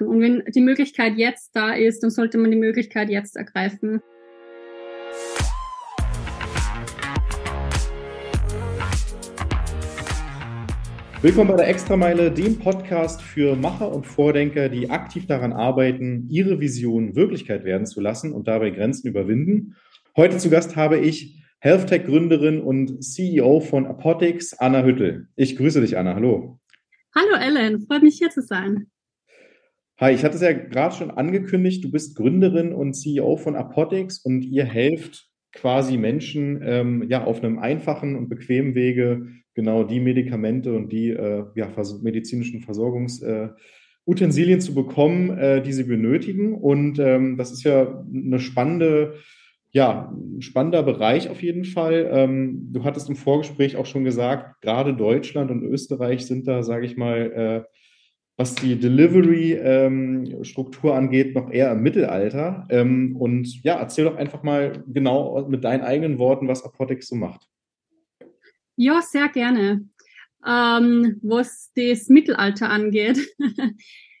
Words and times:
Und 0.00 0.22
wenn 0.22 0.42
die 0.54 0.62
Möglichkeit 0.62 1.18
jetzt 1.18 1.54
da 1.54 1.74
ist, 1.74 2.02
dann 2.02 2.10
sollte 2.10 2.38
man 2.38 2.50
die 2.50 2.56
Möglichkeit 2.56 3.10
jetzt 3.10 3.36
ergreifen. 3.36 4.00
Willkommen 11.20 11.50
bei 11.50 11.56
der 11.56 11.68
Extrameile, 11.68 12.32
dem 12.32 12.58
Podcast 12.58 13.20
für 13.20 13.54
Macher 13.54 13.94
und 13.94 14.06
Vordenker, 14.06 14.70
die 14.70 14.88
aktiv 14.88 15.26
daran 15.26 15.52
arbeiten, 15.52 16.26
ihre 16.30 16.58
Vision 16.58 17.14
Wirklichkeit 17.14 17.64
werden 17.64 17.86
zu 17.86 18.00
lassen 18.00 18.32
und 18.32 18.48
dabei 18.48 18.70
Grenzen 18.70 19.08
überwinden. 19.08 19.76
Heute 20.16 20.38
zu 20.38 20.48
Gast 20.48 20.74
habe 20.74 20.98
ich 20.98 21.38
HealthTech-Gründerin 21.60 22.60
und 22.60 23.04
CEO 23.04 23.60
von 23.60 23.86
Apotics, 23.86 24.54
Anna 24.54 24.84
Hüttel. 24.84 25.28
Ich 25.36 25.56
grüße 25.56 25.82
dich, 25.82 25.98
Anna. 25.98 26.14
Hallo. 26.14 26.58
Hallo, 27.14 27.36
Ellen. 27.38 27.86
Freut 27.86 28.02
mich, 28.02 28.16
hier 28.16 28.30
zu 28.30 28.40
sein. 28.40 28.86
Hi, 30.02 30.12
ich 30.12 30.24
hatte 30.24 30.34
es 30.34 30.42
ja 30.42 30.52
gerade 30.52 30.96
schon 30.96 31.12
angekündigt, 31.12 31.84
du 31.84 31.90
bist 31.92 32.16
Gründerin 32.16 32.72
und 32.72 32.94
CEO 32.94 33.36
von 33.36 33.54
Apotics 33.54 34.18
und 34.18 34.42
ihr 34.42 34.64
helft 34.64 35.28
quasi 35.52 35.96
Menschen 35.96 36.60
ähm, 36.60 37.04
ja 37.08 37.22
auf 37.22 37.38
einem 37.40 37.60
einfachen 37.60 38.16
und 38.16 38.28
bequemen 38.28 38.74
Wege 38.74 39.28
genau 39.54 39.84
die 39.84 40.00
Medikamente 40.00 40.74
und 40.74 40.90
die 40.90 41.10
äh, 41.10 41.44
ja, 41.54 41.68
vers 41.68 42.02
medizinischen 42.02 42.62
Versorgungsutensilien 42.62 44.58
äh, 44.58 44.60
zu 44.60 44.74
bekommen, 44.74 45.38
äh, 45.38 45.62
die 45.62 45.72
sie 45.72 45.84
benötigen. 45.84 46.56
Und 46.56 46.98
ähm, 46.98 47.36
das 47.36 47.52
ist 47.52 47.62
ja 47.62 48.04
eine 48.12 48.40
spannende, 48.40 49.14
ja, 49.70 50.12
ein 50.12 50.42
spannender 50.42 50.82
Bereich 50.82 51.30
auf 51.30 51.44
jeden 51.44 51.64
Fall. 51.64 52.10
Ähm, 52.10 52.70
du 52.72 52.82
hattest 52.82 53.08
im 53.08 53.14
Vorgespräch 53.14 53.76
auch 53.76 53.86
schon 53.86 54.02
gesagt, 54.02 54.62
gerade 54.62 54.94
Deutschland 54.94 55.52
und 55.52 55.62
Österreich 55.62 56.26
sind 56.26 56.48
da, 56.48 56.64
sage 56.64 56.86
ich 56.86 56.96
mal, 56.96 57.64
äh, 57.68 57.81
was 58.42 58.54
die 58.56 58.76
Delivery-Struktur 58.76 60.90
ähm, 60.90 60.96
angeht, 60.96 61.36
noch 61.36 61.48
eher 61.48 61.70
im 61.70 61.82
Mittelalter. 61.82 62.66
Ähm, 62.70 63.14
und 63.16 63.62
ja, 63.62 63.78
erzähl 63.78 64.04
doch 64.04 64.16
einfach 64.16 64.42
mal 64.42 64.82
genau 64.88 65.46
mit 65.48 65.62
deinen 65.62 65.82
eigenen 65.82 66.18
Worten, 66.18 66.48
was 66.48 66.64
Apotex 66.64 67.06
so 67.06 67.14
macht. 67.14 67.46
Ja, 68.74 69.00
sehr 69.00 69.28
gerne. 69.28 69.86
Ähm, 70.44 71.20
was 71.22 71.70
das 71.76 72.08
Mittelalter 72.08 72.68
angeht. 72.68 73.20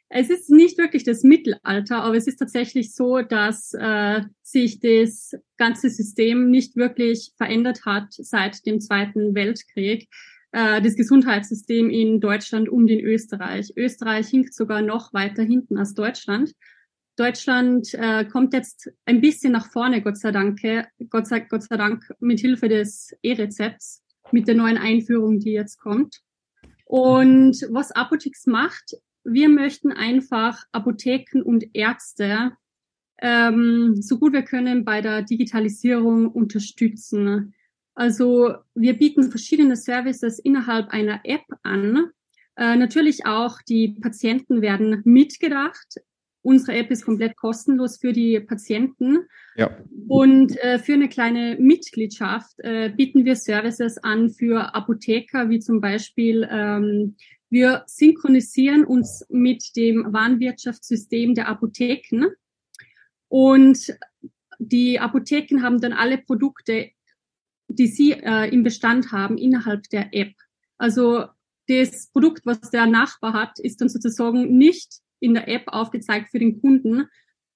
es 0.08 0.30
ist 0.30 0.50
nicht 0.50 0.78
wirklich 0.78 1.02
das 1.02 1.24
Mittelalter, 1.24 2.04
aber 2.04 2.16
es 2.16 2.28
ist 2.28 2.36
tatsächlich 2.36 2.94
so, 2.94 3.22
dass 3.22 3.74
äh, 3.74 4.20
sich 4.40 4.78
das 4.78 5.34
ganze 5.56 5.90
System 5.90 6.48
nicht 6.48 6.76
wirklich 6.76 7.32
verändert 7.36 7.84
hat 7.84 8.06
seit 8.10 8.64
dem 8.66 8.78
Zweiten 8.78 9.34
Weltkrieg. 9.34 10.08
Äh, 10.52 10.80
das 10.82 10.96
Gesundheitssystem 10.96 11.90
in 11.90 12.20
Deutschland 12.20 12.68
und 12.68 12.88
in 12.88 13.00
Österreich. 13.00 13.72
Österreich 13.76 14.28
hinkt 14.28 14.54
sogar 14.54 14.82
noch 14.82 15.12
weiter 15.12 15.42
hinten 15.42 15.78
als 15.78 15.94
Deutschland. 15.94 16.52
Deutschland 17.16 17.92
äh, 17.94 18.24
kommt 18.24 18.54
jetzt 18.54 18.90
ein 19.04 19.20
bisschen 19.20 19.52
nach 19.52 19.70
vorne, 19.70 20.02
Gott 20.02 20.18
sei 20.18 20.30
Dank, 20.30 20.60
Gott 21.10 21.26
sei, 21.26 21.40
Gott 21.40 21.62
sei 21.62 21.76
Dank, 21.76 22.10
mit 22.20 22.40
Hilfe 22.40 22.68
des 22.68 23.14
E-Rezepts, 23.22 24.02
mit 24.30 24.48
der 24.48 24.54
neuen 24.54 24.78
Einführung, 24.78 25.38
die 25.38 25.52
jetzt 25.52 25.78
kommt. 25.78 26.20
Und 26.86 27.66
was 27.70 27.92
Apotex 27.92 28.46
macht, 28.46 28.96
wir 29.24 29.48
möchten 29.48 29.92
einfach 29.92 30.64
Apotheken 30.72 31.42
und 31.42 31.64
Ärzte 31.74 32.52
ähm, 33.22 34.02
so 34.02 34.18
gut 34.18 34.32
wir 34.32 34.42
können 34.42 34.84
bei 34.84 35.00
der 35.00 35.22
Digitalisierung 35.22 36.26
unterstützen. 36.26 37.54
Also 37.94 38.54
wir 38.74 38.94
bieten 38.94 39.30
verschiedene 39.30 39.76
Services 39.76 40.38
innerhalb 40.38 40.88
einer 40.88 41.20
App 41.24 41.44
an. 41.62 42.10
Äh, 42.56 42.76
natürlich 42.76 43.26
auch 43.26 43.60
die 43.62 43.96
Patienten 44.00 44.62
werden 44.62 45.02
mitgedacht. 45.04 46.00
Unsere 46.42 46.76
App 46.76 46.90
ist 46.90 47.04
komplett 47.04 47.36
kostenlos 47.36 47.98
für 47.98 48.12
die 48.12 48.40
Patienten. 48.40 49.26
Ja. 49.56 49.78
Und 50.08 50.56
äh, 50.62 50.78
für 50.78 50.94
eine 50.94 51.08
kleine 51.08 51.56
Mitgliedschaft 51.58 52.58
äh, 52.58 52.90
bieten 52.90 53.24
wir 53.24 53.36
Services 53.36 53.98
an 53.98 54.30
für 54.30 54.74
Apotheker, 54.74 55.50
wie 55.50 55.60
zum 55.60 55.80
Beispiel 55.80 56.48
ähm, 56.50 57.16
wir 57.48 57.84
synchronisieren 57.86 58.84
uns 58.84 59.26
mit 59.28 59.76
dem 59.76 60.10
Warenwirtschaftssystem 60.10 61.34
der 61.34 61.48
Apotheken. 61.48 62.28
Und 63.28 63.94
die 64.58 64.98
Apotheken 64.98 65.62
haben 65.62 65.80
dann 65.80 65.92
alle 65.92 66.18
Produkte 66.18 66.90
die 67.74 67.86
Sie 67.86 68.12
äh, 68.12 68.48
im 68.52 68.62
Bestand 68.62 69.12
haben 69.12 69.38
innerhalb 69.38 69.88
der 69.90 70.14
App. 70.14 70.34
Also 70.78 71.26
das 71.68 72.08
Produkt, 72.12 72.44
was 72.44 72.60
der 72.70 72.86
Nachbar 72.86 73.32
hat, 73.32 73.58
ist 73.58 73.80
dann 73.80 73.88
sozusagen 73.88 74.56
nicht 74.56 75.00
in 75.20 75.34
der 75.34 75.48
App 75.48 75.64
aufgezeigt 75.68 76.30
für 76.30 76.38
den 76.38 76.60
Kunden, 76.60 77.06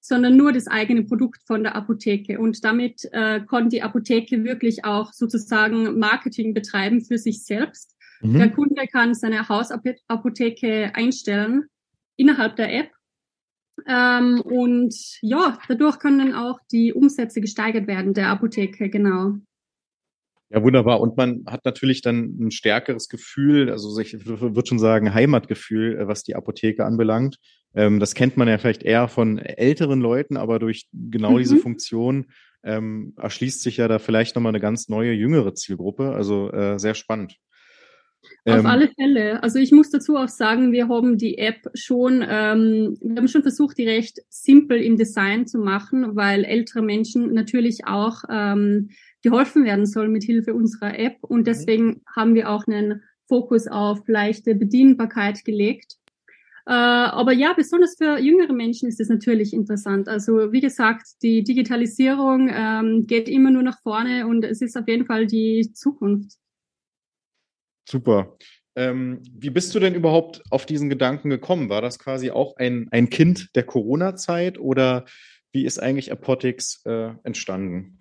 sondern 0.01 0.37
nur 0.37 0.53
das 0.53 0.69
eigene 0.69 1.03
Produkt 1.03 1.43
von 1.47 1.65
der 1.65 1.75
Apotheke. 1.75 2.39
Und 2.39 2.65
damit 2.65 3.09
äh, 3.13 3.41
kann 3.41 3.69
die 3.69 3.83
Apotheke 3.83 4.45
wirklich 4.45 4.85
auch 4.85 5.13
sozusagen 5.13 5.99
Marketing 5.99 6.55
betreiben 6.55 7.05
für 7.05 7.19
sich 7.19 7.45
selbst. 7.45 7.97
Mhm. 8.21 8.39
Der 8.39 8.51
Kunde 8.51 8.87
kann 8.87 9.15
seine 9.15 9.49
Hausapotheke 9.49 10.95
einstellen 10.95 11.65
innerhalb 12.17 12.57
der 12.57 12.73
App. 12.73 12.91
Ähm, 13.87 14.41
und 14.41 14.95
ja, 15.21 15.59
dadurch 15.69 15.99
können 15.99 16.35
auch 16.35 16.59
die 16.73 16.93
Umsätze 16.93 17.41
gesteigert 17.41 17.87
werden 17.87 18.15
der 18.15 18.29
Apotheke, 18.29 18.89
genau. 18.89 19.35
Ja, 20.49 20.63
wunderbar. 20.63 21.01
Und 21.01 21.17
man 21.17 21.45
hat 21.47 21.65
natürlich 21.65 22.03
dann 22.03 22.37
ein 22.39 22.51
stärkeres 22.53 23.09
Gefühl, 23.09 23.71
also 23.71 23.99
ich 23.99 24.25
würde 24.27 24.69
schon 24.69 24.79
sagen 24.79 25.13
Heimatgefühl, 25.13 25.99
äh, 25.99 26.07
was 26.07 26.23
die 26.23 26.37
Apotheke 26.37 26.85
anbelangt. 26.85 27.39
Ähm, 27.75 27.99
das 27.99 28.15
kennt 28.15 28.37
man 28.37 28.47
ja 28.47 28.59
vielleicht 28.59 28.85
eher 28.85 29.09
von 29.09 29.39
älteren 29.39 30.01
Leuten, 30.01 30.37
aber 30.37 30.59
durch 30.59 30.87
genau 30.93 31.33
mhm. 31.33 31.39
diese 31.39 31.57
Funktion 31.57 32.27
ähm, 32.63 33.15
erschließt 33.17 33.61
sich 33.61 33.79
ja 33.79 33.89
da 33.89 33.99
vielleicht 33.99 34.37
nochmal 34.37 34.51
eine 34.51 34.61
ganz 34.61 34.89
neue, 34.89 35.13
jüngere 35.13 35.55
Zielgruppe. 35.55 36.13
Also 36.13 36.51
äh, 36.53 36.79
sehr 36.79 36.95
spannend. 36.95 37.37
Auf 38.45 38.59
ähm, 38.59 38.67
alle 38.67 38.89
Fälle. 38.89 39.43
Also 39.43 39.59
ich 39.59 39.73
muss 39.73 39.91
dazu 39.91 40.17
auch 40.17 40.29
sagen, 40.29 40.73
wir 40.73 40.89
haben 40.89 41.19
die 41.19 41.39
App 41.39 41.69
schon, 41.75 42.25
ähm, 42.29 42.97
wir 43.01 43.17
haben 43.17 43.29
schon 43.29 43.43
versucht, 43.43 43.79
die 43.79 43.89
recht 43.89 44.21
simpel 44.29 44.81
im 44.81 44.97
Design 44.97 45.47
zu 45.47 45.59
machen, 45.59 46.17
weil 46.17 46.45
ältere 46.45 46.83
Menschen 46.83 47.33
natürlich 47.35 47.87
auch 47.87 48.23
ähm, 48.31 48.91
geholfen 49.23 49.65
werden 49.65 49.87
soll 49.87 50.09
mit 50.09 50.25
Hilfe 50.25 50.55
unserer 50.55 50.99
App. 50.99 51.17
Und 51.23 51.41
mhm. 51.41 51.45
deswegen 51.45 52.03
haben 52.15 52.35
wir 52.35 52.51
auch 52.51 52.67
einen 52.67 53.03
Fokus 53.29 53.67
auf 53.67 54.07
leichte 54.07 54.55
Bedienbarkeit 54.55 55.45
gelegt. 55.45 55.97
Äh, 56.67 56.73
aber 56.73 57.33
ja, 57.33 57.53
besonders 57.53 57.97
für 57.97 58.19
jüngere 58.19 58.53
Menschen 58.53 58.89
ist 58.89 59.01
es 59.01 59.09
natürlich 59.09 59.53
interessant. 59.53 60.09
Also 60.09 60.53
wie 60.53 60.61
gesagt, 60.61 61.07
die 61.23 61.45
Digitalisierung 61.45 62.51
ähm, 62.53 63.07
geht 63.07 63.29
immer 63.29 63.53
nur 63.53 63.63
nach 63.63 63.81
vorne 63.83 64.27
und 64.27 64.45
es 64.45 64.61
ist 64.61 64.77
auf 64.77 64.89
jeden 64.89 65.07
Fall 65.07 65.27
die 65.27 65.73
Zukunft. 65.75 66.33
Super. 67.89 68.37
Ähm, 68.75 69.23
wie 69.33 69.51
bist 69.51 69.75
du 69.75 69.79
denn 69.79 69.95
überhaupt 69.95 70.43
auf 70.51 70.67
diesen 70.67 70.91
Gedanken 70.91 71.31
gekommen? 71.31 71.69
War 71.69 71.81
das 71.81 72.01
quasi 72.01 72.31
auch 72.31 72.57
ein, 72.57 72.89
ein 72.91 73.11
Kind 73.11 73.55
der 73.55 73.63
Corona-Zeit 73.63 74.59
oder 74.59 75.05
wie 75.53 75.65
ist 75.65 75.79
eigentlich 75.79 76.11
Apotics 76.11 76.83
äh, 76.85 77.13
entstanden? 77.23 78.01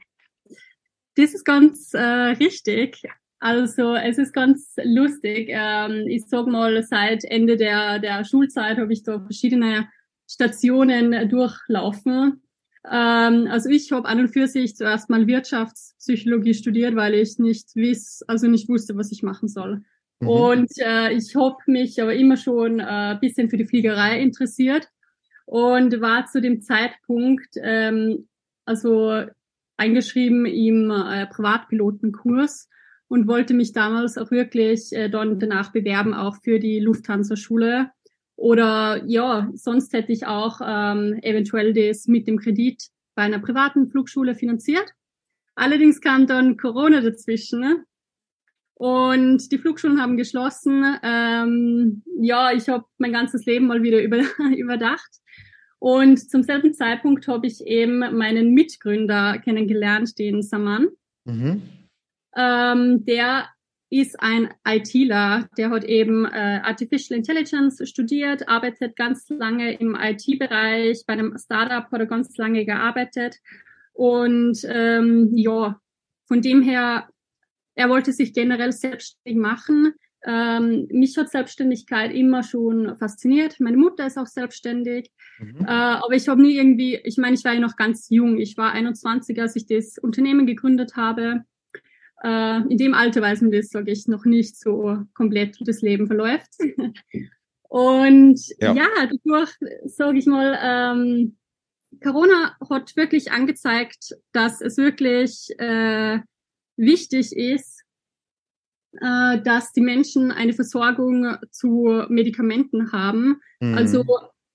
Das 1.15 1.33
ist 1.33 1.45
ganz 1.45 1.93
äh, 1.93 1.99
richtig. 1.99 3.01
Also 3.39 3.95
es 3.95 4.17
ist 4.17 4.33
ganz 4.33 4.75
lustig. 4.83 5.49
Ähm, 5.51 6.07
ich 6.07 6.25
sag 6.27 6.47
mal, 6.47 6.81
seit 6.83 7.23
Ende 7.25 7.57
der, 7.57 7.99
der 7.99 8.23
Schulzeit 8.25 8.77
habe 8.77 8.91
ich 8.91 9.03
da 9.03 9.19
verschiedene 9.19 9.87
Stationen 10.27 11.29
durchlaufen. 11.29 12.41
Ähm, 12.89 13.47
also 13.49 13.69
ich 13.69 13.91
habe 13.91 14.07
an 14.07 14.19
und 14.19 14.29
für 14.29 14.47
sich 14.47 14.75
zuerst 14.75 15.09
mal 15.09 15.27
Wirtschaftspsychologie 15.27 16.53
studiert, 16.53 16.95
weil 16.95 17.15
ich 17.15 17.39
nicht 17.39 17.75
wiss, 17.75 18.23
also 18.27 18.47
nicht 18.47 18.69
wusste, 18.69 18.95
was 18.97 19.11
ich 19.11 19.23
machen 19.23 19.47
soll. 19.47 19.83
Mhm. 20.19 20.27
Und 20.27 20.71
äh, 20.79 21.11
ich 21.13 21.35
habe 21.35 21.57
mich 21.67 22.01
aber 22.01 22.13
immer 22.13 22.37
schon 22.37 22.79
äh, 22.79 23.17
bisschen 23.19 23.49
für 23.49 23.57
die 23.57 23.67
Fliegerei 23.67 24.19
interessiert 24.19 24.87
und 25.45 26.01
war 26.01 26.25
zu 26.25 26.41
dem 26.41 26.61
Zeitpunkt 26.61 27.56
ähm, 27.61 28.27
also 28.65 29.25
eingeschrieben 29.77 30.45
im 30.45 30.92
äh, 30.92 31.27
Privatpilotenkurs 31.27 32.69
und 33.07 33.27
wollte 33.27 33.54
mich 33.54 33.74
damals 33.74 34.18
auch 34.18 34.31
wirklich 34.31 34.92
äh, 34.92 35.10
dann 35.10 35.39
danach 35.39 35.72
bewerben, 35.72 36.13
auch 36.13 36.38
für 36.44 36.60
die 36.60 36.80
Lufthansa-Schule. 36.80 37.92
Oder 38.36 39.04
ja, 39.06 39.50
sonst 39.54 39.94
hätte 39.94 40.12
ich 40.12 40.25
auch 40.25 40.60
ähm, 40.66 41.19
eventuell 41.22 41.74
das 41.74 42.07
mit 42.07 42.27
dem 42.27 42.38
Kredit 42.38 42.89
bei 43.16 43.24
einer 43.24 43.39
privaten 43.39 43.89
Flugschule 43.89 44.36
finanziert. 44.36 44.92
Allerdings 45.56 46.01
kam 46.01 46.28
dann 46.28 46.57
Corona 46.57 47.01
dazwischen. 47.01 47.62
Ne? 47.62 47.86
Und 48.74 49.51
die 49.54 49.57
Flugschulen 49.57 50.01
haben 50.01 50.18
geschlossen. 50.18 50.83
Ähm, 51.01 52.04
ja, 52.19 52.51
ich 52.51 52.68
habe 52.68 52.83
mein 52.98 53.13
ganzes 53.13 53.45
Leben 53.45 53.68
mal 53.68 53.83
wieder 53.83 54.01
über, 54.04 54.21
überdacht 54.57 55.21
und 55.85 56.17
zum 56.17 56.41
selben 56.41 56.73
Zeitpunkt 56.73 57.27
habe 57.27 57.45
ich 57.45 57.63
eben 57.63 57.99
meinen 57.99 58.55
Mitgründer 58.55 59.37
kennengelernt, 59.37 60.17
den 60.17 60.41
Saman, 60.41 60.87
mhm. 61.25 61.61
ähm, 62.35 63.05
der 63.05 63.49
ist 63.91 64.19
ein 64.19 64.51
ITler, 64.67 65.47
der 65.59 65.69
hat 65.69 65.83
eben 65.83 66.25
äh, 66.25 66.59
Artificial 66.63 67.15
Intelligence 67.15 67.87
studiert, 67.87 68.49
arbeitet 68.49 68.95
ganz 68.95 69.29
lange 69.29 69.73
im 69.73 69.95
IT-Bereich, 69.95 71.03
bei 71.05 71.13
einem 71.13 71.37
Startup 71.37 71.85
hat 71.91 71.99
er 71.99 72.07
ganz 72.07 72.35
lange 72.35 72.65
gearbeitet 72.65 73.35
und 73.93 74.57
ähm, 74.67 75.37
ja, 75.37 75.79
von 76.27 76.41
dem 76.41 76.63
her, 76.63 77.07
er 77.75 77.89
wollte 77.89 78.11
sich 78.11 78.33
generell 78.33 78.71
selbstständig 78.71 79.39
machen. 79.39 79.93
Ähm, 80.27 80.88
mich 80.92 81.18
hat 81.18 81.30
Selbstständigkeit 81.30 82.12
immer 82.12 82.42
schon 82.42 82.98
fasziniert. 82.98 83.60
Meine 83.60 83.77
Mutter 83.77 84.07
ist 84.07 84.18
auch 84.18 84.25
selbstständig. 84.25 85.12
Mhm. 85.39 85.62
Äh, 85.62 85.69
aber 85.69 86.13
ich 86.13 86.27
habe 86.27 86.42
nie 86.42 86.56
irgendwie, 86.56 86.95
ich 87.04 87.18
meine, 87.18 87.36
ich 87.36 87.44
war 87.44 87.54
ja 87.54 87.60
noch 87.60 87.75
ganz 87.75 88.10
jung. 88.10 88.39
Ich 88.39 88.57
war 88.57 88.72
21, 88.72 89.39
als 89.39 89.56
ich 89.56 89.68
das 89.68 89.98
Unternehmen 90.00 90.48
gegründet 90.48 90.95
habe. 90.95 91.44
Äh, 92.24 92.62
in 92.69 92.77
dem 92.77 92.95
Alter 92.95 93.22
weiß 93.22 93.42
man 93.42 93.51
das, 93.51 93.69
sage 93.69 93.92
ich, 93.92 94.07
noch 94.07 94.25
nicht 94.25 94.60
so 94.60 94.98
komplett, 95.13 95.60
wie 95.60 95.63
das 95.63 95.81
Leben 95.81 96.07
verläuft. 96.07 96.50
Und 97.69 98.39
ja, 98.60 98.74
ja 98.74 98.88
dadurch, 98.95 99.51
sage 99.86 100.18
ich 100.18 100.25
mal, 100.25 100.57
ähm, 100.62 101.38
Corona 102.01 102.56
hat 102.69 102.95
wirklich 102.95 103.31
angezeigt, 103.31 104.16
dass 104.31 104.62
es 104.62 104.78
wirklich 104.78 105.50
äh, 105.60 106.19
wichtig 106.78 107.36
ist, 107.36 107.75
äh, 109.01 109.42
dass 109.42 109.71
die 109.71 109.81
Menschen 109.81 110.31
eine 110.31 110.53
Versorgung 110.53 111.36
zu 111.51 112.03
Medikamenten 112.09 112.92
haben. 112.92 113.42
Mhm. 113.59 113.75
Also 113.75 114.06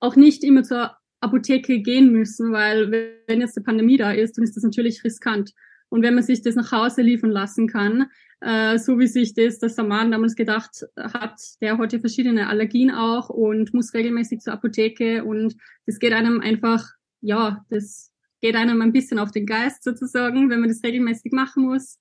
auch 0.01 0.17
nicht 0.17 0.45
immer 0.45 0.63
zur 0.63 0.97
Apotheke 1.21 1.81
gehen 1.81 2.11
müssen, 2.13 2.53
weil 2.53 2.91
wenn 3.27 3.41
jetzt 3.41 3.57
eine 3.57 3.65
Pandemie 3.65 3.99
da 3.99 4.13
ist, 4.13 4.37
dann 4.37 4.45
ist 4.45 4.57
das 4.57 4.65
natürlich 4.65 5.05
riskant. 5.05 5.53
Und 5.91 6.03
wenn 6.03 6.15
man 6.15 6.23
sich 6.23 6.41
das 6.43 6.55
nach 6.55 6.73
Hause 6.73 7.03
liefern 7.03 7.31
lassen 7.31 7.67
kann, 7.67 8.07
äh, 8.41 8.79
so 8.79 8.99
wie 8.99 9.07
sich 9.07 9.35
das 9.35 9.59
der 9.59 9.69
Saman 9.69 10.11
damals 10.11 10.35
gedacht 10.37 10.87
hat, 10.97 11.39
der 11.61 11.77
hat 11.77 11.93
ja 11.93 11.99
verschiedene 11.99 12.49
Allergien 12.49 12.91
auch 12.91 13.29
und 13.29 13.75
muss 13.75 13.93
regelmäßig 13.93 14.41
zur 14.41 14.55
Apotheke 14.55 15.25
und 15.25 15.57
das 15.87 15.99
geht 15.99 16.13
einem 16.13 16.41
einfach, 16.41 16.89
ja, 17.21 17.65
das 17.69 18.13
geht 18.41 18.57
einem 18.57 18.81
ein 18.81 18.93
bisschen 18.93 19.19
auf 19.19 19.33
den 19.33 19.47
Geist 19.47 19.85
sozusagen, 19.85 20.49
wenn 20.49 20.61
man 20.61 20.71
das 20.71 20.83
regelmäßig 20.83 21.33
machen 21.33 21.65
muss. 21.65 21.99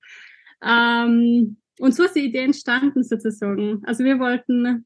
Ähm, 0.63 1.57
und 1.79 1.95
so 1.95 2.03
ist 2.03 2.15
die 2.15 2.25
Idee 2.25 2.43
entstanden 2.43 3.03
sozusagen. 3.03 3.81
Also 3.85 4.03
wir 4.03 4.19
wollten 4.19 4.85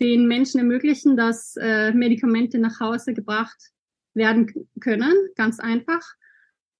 den 0.00 0.26
Menschen 0.26 0.58
ermöglichen, 0.58 1.16
dass 1.16 1.56
äh, 1.60 1.92
Medikamente 1.92 2.58
nach 2.58 2.80
Hause 2.80 3.12
gebracht 3.12 3.70
werden 4.14 4.50
können, 4.80 5.12
ganz 5.36 5.60
einfach. 5.60 6.02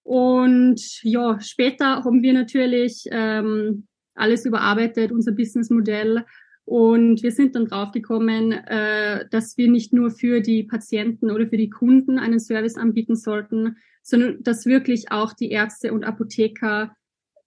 Und 0.02 1.02
ja, 1.02 1.38
später 1.40 2.02
haben 2.02 2.22
wir 2.22 2.32
natürlich 2.32 3.04
ähm, 3.10 3.86
alles 4.14 4.46
überarbeitet, 4.46 5.12
unser 5.12 5.32
Businessmodell. 5.32 6.24
Und 6.64 7.22
wir 7.22 7.32
sind 7.32 7.54
dann 7.54 7.66
draufgekommen, 7.66 8.52
äh, 8.52 9.28
dass 9.30 9.58
wir 9.58 9.70
nicht 9.70 9.92
nur 9.92 10.10
für 10.10 10.40
die 10.40 10.62
Patienten 10.62 11.30
oder 11.30 11.46
für 11.46 11.58
die 11.58 11.70
Kunden 11.70 12.18
einen 12.18 12.40
Service 12.40 12.76
anbieten 12.76 13.16
sollten, 13.16 13.76
sondern 14.02 14.42
dass 14.42 14.64
wirklich 14.64 15.12
auch 15.12 15.34
die 15.34 15.50
Ärzte 15.50 15.92
und 15.92 16.04
Apotheker 16.04 16.96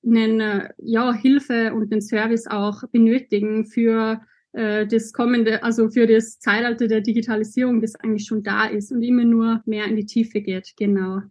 einen, 0.05 0.39
äh, 0.39 0.69
ja, 0.77 1.13
Hilfe 1.13 1.73
und 1.73 1.91
einen 1.91 2.01
Service 2.01 2.47
auch 2.47 2.83
benötigen 2.91 3.65
für 3.65 4.21
äh, 4.53 4.87
das 4.87 5.11
kommende, 5.13 5.63
also 5.63 5.89
für 5.89 6.07
das 6.07 6.39
Zeitalter 6.39 6.87
der 6.87 7.01
Digitalisierung, 7.01 7.81
das 7.81 7.95
eigentlich 7.95 8.25
schon 8.25 8.43
da 8.43 8.65
ist 8.65 8.91
und 8.91 9.01
immer 9.03 9.25
nur 9.25 9.61
mehr 9.65 9.85
in 9.85 9.95
die 9.95 10.05
Tiefe 10.05 10.41
geht. 10.41 10.73
Genau. 10.77 11.21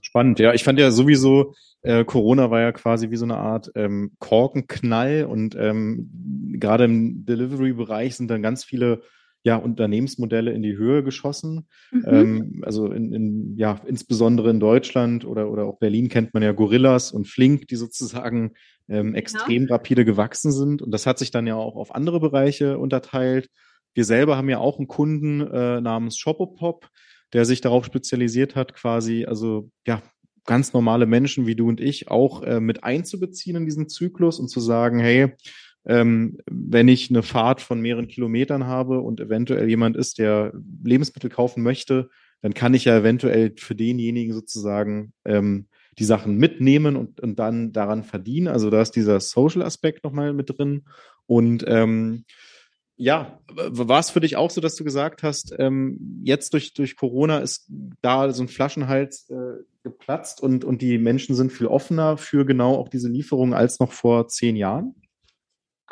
Spannend, 0.00 0.38
ja. 0.38 0.52
Ich 0.52 0.64
fand 0.64 0.78
ja 0.78 0.90
sowieso, 0.90 1.54
äh, 1.82 2.04
Corona 2.04 2.50
war 2.50 2.60
ja 2.60 2.72
quasi 2.72 3.10
wie 3.10 3.16
so 3.16 3.24
eine 3.24 3.36
Art 3.36 3.70
ähm, 3.74 4.12
Korkenknall 4.18 5.24
und 5.24 5.54
ähm, 5.54 6.10
gerade 6.58 6.84
im 6.84 7.24
Delivery-Bereich 7.24 8.16
sind 8.16 8.28
dann 8.28 8.42
ganz 8.42 8.64
viele 8.64 9.02
ja, 9.44 9.56
Unternehmensmodelle 9.56 10.52
in 10.52 10.62
die 10.62 10.76
Höhe 10.76 11.02
geschossen. 11.02 11.66
Mhm. 11.90 12.04
Ähm, 12.06 12.62
also 12.64 12.92
in, 12.92 13.12
in, 13.12 13.56
ja, 13.56 13.80
insbesondere 13.86 14.50
in 14.50 14.60
Deutschland 14.60 15.24
oder, 15.24 15.50
oder 15.50 15.64
auch 15.64 15.78
Berlin 15.78 16.08
kennt 16.08 16.32
man 16.34 16.42
ja 16.42 16.52
Gorillas 16.52 17.12
und 17.12 17.26
Flink, 17.26 17.66
die 17.68 17.76
sozusagen 17.76 18.52
ähm, 18.88 19.14
extrem 19.14 19.66
ja. 19.66 19.74
rapide 19.74 20.04
gewachsen 20.04 20.52
sind. 20.52 20.82
Und 20.82 20.92
das 20.92 21.06
hat 21.06 21.18
sich 21.18 21.30
dann 21.30 21.46
ja 21.46 21.56
auch 21.56 21.76
auf 21.76 21.94
andere 21.94 22.20
Bereiche 22.20 22.78
unterteilt. 22.78 23.48
Wir 23.94 24.04
selber 24.04 24.36
haben 24.36 24.48
ja 24.48 24.58
auch 24.58 24.78
einen 24.78 24.88
Kunden 24.88 25.40
äh, 25.40 25.80
namens 25.80 26.16
Shopopop, 26.18 26.88
der 27.32 27.44
sich 27.44 27.60
darauf 27.60 27.84
spezialisiert 27.84 28.54
hat, 28.56 28.74
quasi, 28.74 29.24
also 29.24 29.70
ja, 29.86 30.02
ganz 30.44 30.72
normale 30.72 31.06
Menschen 31.06 31.46
wie 31.46 31.54
du 31.54 31.68
und 31.68 31.80
ich 31.80 32.10
auch 32.10 32.42
äh, 32.42 32.60
mit 32.60 32.84
einzubeziehen 32.84 33.56
in 33.56 33.64
diesen 33.64 33.88
Zyklus 33.88 34.40
und 34.40 34.48
zu 34.48 34.60
sagen, 34.60 34.98
hey, 34.98 35.34
ähm, 35.84 36.38
wenn 36.48 36.88
ich 36.88 37.10
eine 37.10 37.22
Fahrt 37.22 37.60
von 37.60 37.80
mehreren 37.80 38.08
Kilometern 38.08 38.66
habe 38.66 39.00
und 39.00 39.20
eventuell 39.20 39.68
jemand 39.68 39.96
ist, 39.96 40.18
der 40.18 40.52
Lebensmittel 40.84 41.30
kaufen 41.30 41.62
möchte, 41.62 42.08
dann 42.40 42.54
kann 42.54 42.74
ich 42.74 42.84
ja 42.84 42.96
eventuell 42.98 43.54
für 43.56 43.74
denjenigen 43.74 44.32
sozusagen 44.32 45.12
ähm, 45.24 45.66
die 45.98 46.04
Sachen 46.04 46.36
mitnehmen 46.36 46.96
und, 46.96 47.20
und 47.20 47.38
dann 47.38 47.72
daran 47.72 48.04
verdienen. 48.04 48.48
Also 48.48 48.70
da 48.70 48.80
ist 48.80 48.92
dieser 48.92 49.20
Social-Aspekt 49.20 50.04
nochmal 50.04 50.32
mit 50.32 50.56
drin. 50.56 50.84
Und 51.26 51.64
ähm, 51.66 52.24
ja, 52.96 53.40
war 53.48 54.00
es 54.00 54.10
für 54.10 54.20
dich 54.20 54.36
auch 54.36 54.50
so, 54.50 54.60
dass 54.60 54.76
du 54.76 54.84
gesagt 54.84 55.22
hast, 55.22 55.54
ähm, 55.58 56.22
jetzt 56.24 56.52
durch, 56.52 56.72
durch 56.74 56.96
Corona 56.96 57.38
ist 57.38 57.70
da 58.00 58.32
so 58.32 58.42
ein 58.42 58.48
Flaschenhals 58.48 59.28
äh, 59.30 59.64
geplatzt 59.82 60.42
und, 60.42 60.64
und 60.64 60.82
die 60.82 60.98
Menschen 60.98 61.34
sind 61.34 61.52
viel 61.52 61.66
offener 61.66 62.16
für 62.16 62.46
genau 62.46 62.76
auch 62.76 62.88
diese 62.88 63.08
Lieferungen 63.08 63.54
als 63.54 63.80
noch 63.80 63.92
vor 63.92 64.28
zehn 64.28 64.56
Jahren? 64.56 64.94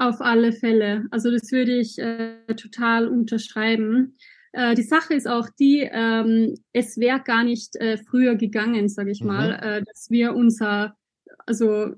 Auf 0.01 0.23
alle 0.23 0.53
Fälle. 0.53 1.05
Also 1.11 1.31
das 1.31 1.53
würde 1.53 1.79
ich 1.79 1.99
äh, 1.99 2.39
total 2.57 3.07
unterschreiben. 3.07 4.17
Äh, 4.53 4.75
die 4.75 4.83
Sache 4.83 5.13
ist 5.13 5.29
auch 5.29 5.47
die, 5.59 5.87
ähm, 5.93 6.55
es 6.73 6.97
wäre 6.97 7.21
gar 7.21 7.45
nicht 7.45 7.77
äh, 7.77 7.99
früher 7.99 8.35
gegangen, 8.37 8.89
sage 8.89 9.11
ich 9.11 9.21
mhm. 9.21 9.27
mal, 9.27 9.51
äh, 9.63 9.83
dass 9.85 10.09
wir 10.09 10.35
unser, 10.35 10.97
also 11.45 11.91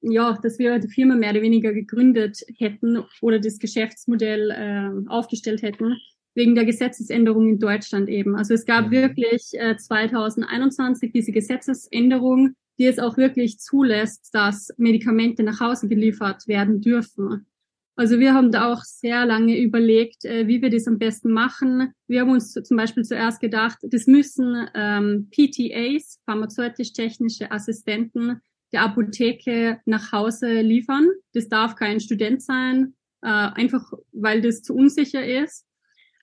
ja, 0.00 0.38
dass 0.40 0.60
wir 0.60 0.78
die 0.78 0.92
Firma 0.92 1.16
mehr 1.16 1.32
oder 1.32 1.42
weniger 1.42 1.72
gegründet 1.72 2.38
hätten 2.56 3.02
oder 3.20 3.40
das 3.40 3.58
Geschäftsmodell 3.58 4.52
äh, 4.52 5.10
aufgestellt 5.10 5.62
hätten, 5.62 5.96
wegen 6.36 6.54
der 6.54 6.66
Gesetzesänderung 6.66 7.48
in 7.48 7.58
Deutschland 7.58 8.08
eben. 8.08 8.36
Also 8.36 8.54
es 8.54 8.64
gab 8.64 8.86
mhm. 8.86 8.90
wirklich 8.92 9.42
äh, 9.54 9.76
2021 9.76 11.10
diese 11.10 11.32
Gesetzesänderung, 11.32 12.54
die 12.80 12.86
es 12.86 12.98
auch 12.98 13.18
wirklich 13.18 13.58
zulässt, 13.58 14.30
dass 14.32 14.70
Medikamente 14.78 15.42
nach 15.42 15.60
Hause 15.60 15.86
geliefert 15.86 16.48
werden 16.48 16.80
dürfen. 16.80 17.46
Also 17.94 18.18
wir 18.18 18.32
haben 18.32 18.50
da 18.50 18.72
auch 18.72 18.82
sehr 18.82 19.26
lange 19.26 19.60
überlegt, 19.60 20.24
äh, 20.24 20.46
wie 20.46 20.62
wir 20.62 20.70
das 20.70 20.88
am 20.88 20.98
besten 20.98 21.30
machen. 21.30 21.92
Wir 22.08 22.22
haben 22.22 22.30
uns 22.30 22.54
zum 22.54 22.78
Beispiel 22.78 23.04
zuerst 23.04 23.38
gedacht, 23.38 23.76
das 23.82 24.06
müssen 24.06 24.66
ähm, 24.74 25.28
PTAs, 25.30 26.20
pharmazeutisch-technische 26.24 27.50
Assistenten, 27.50 28.40
der 28.72 28.84
Apotheke 28.84 29.80
nach 29.84 30.12
Hause 30.12 30.62
liefern. 30.62 31.06
Das 31.34 31.50
darf 31.50 31.76
kein 31.76 32.00
Student 32.00 32.40
sein, 32.40 32.94
äh, 33.20 33.26
einfach 33.28 33.92
weil 34.12 34.40
das 34.40 34.62
zu 34.62 34.74
unsicher 34.74 35.26
ist. 35.26 35.66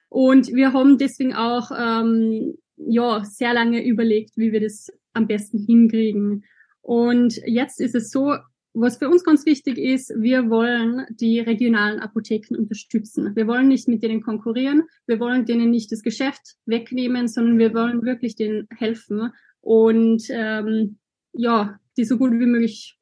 Und 0.10 0.48
wir 0.48 0.74
haben 0.74 0.98
deswegen 0.98 1.36
auch 1.36 1.70
ähm, 1.78 2.58
ja 2.78 3.24
sehr 3.24 3.54
lange 3.54 3.86
überlegt, 3.86 4.38
wie 4.38 4.52
wir 4.52 4.62
das 4.62 4.90
am 5.18 5.28
besten 5.28 5.60
hinkriegen. 5.60 6.46
Und 6.82 7.36
jetzt 7.46 7.82
ist 7.82 7.96
es 7.96 8.12
so, 8.12 8.36
was 8.74 8.98
für 8.98 9.10
uns 9.10 9.24
ganz 9.24 9.46
wichtig 9.46 9.78
ist, 9.78 10.14
wir 10.16 10.50
wollen 10.50 11.06
die 11.10 11.40
regionalen 11.40 12.00
Apotheken 12.00 12.56
unterstützen. 12.56 13.36
Wir 13.36 13.48
wollen 13.48 13.68
nicht 13.68 13.88
mit 13.88 14.04
denen 14.04 14.22
konkurrieren, 14.22 14.84
wir 15.08 15.20
wollen 15.20 15.46
denen 15.46 15.72
nicht 15.72 15.92
das 15.92 16.04
Geschäft 16.04 16.56
wegnehmen, 16.66 17.28
sondern 17.28 17.58
wir 17.58 17.74
wollen 17.74 18.04
wirklich 18.04 18.36
denen 18.36 18.68
helfen 18.70 19.32
und 19.62 20.24
ähm, 20.30 21.00
ja, 21.34 21.80
die 21.98 22.06
so 22.06 22.18
gut 22.18 22.34
wie 22.34 22.46
möglich 22.46 22.98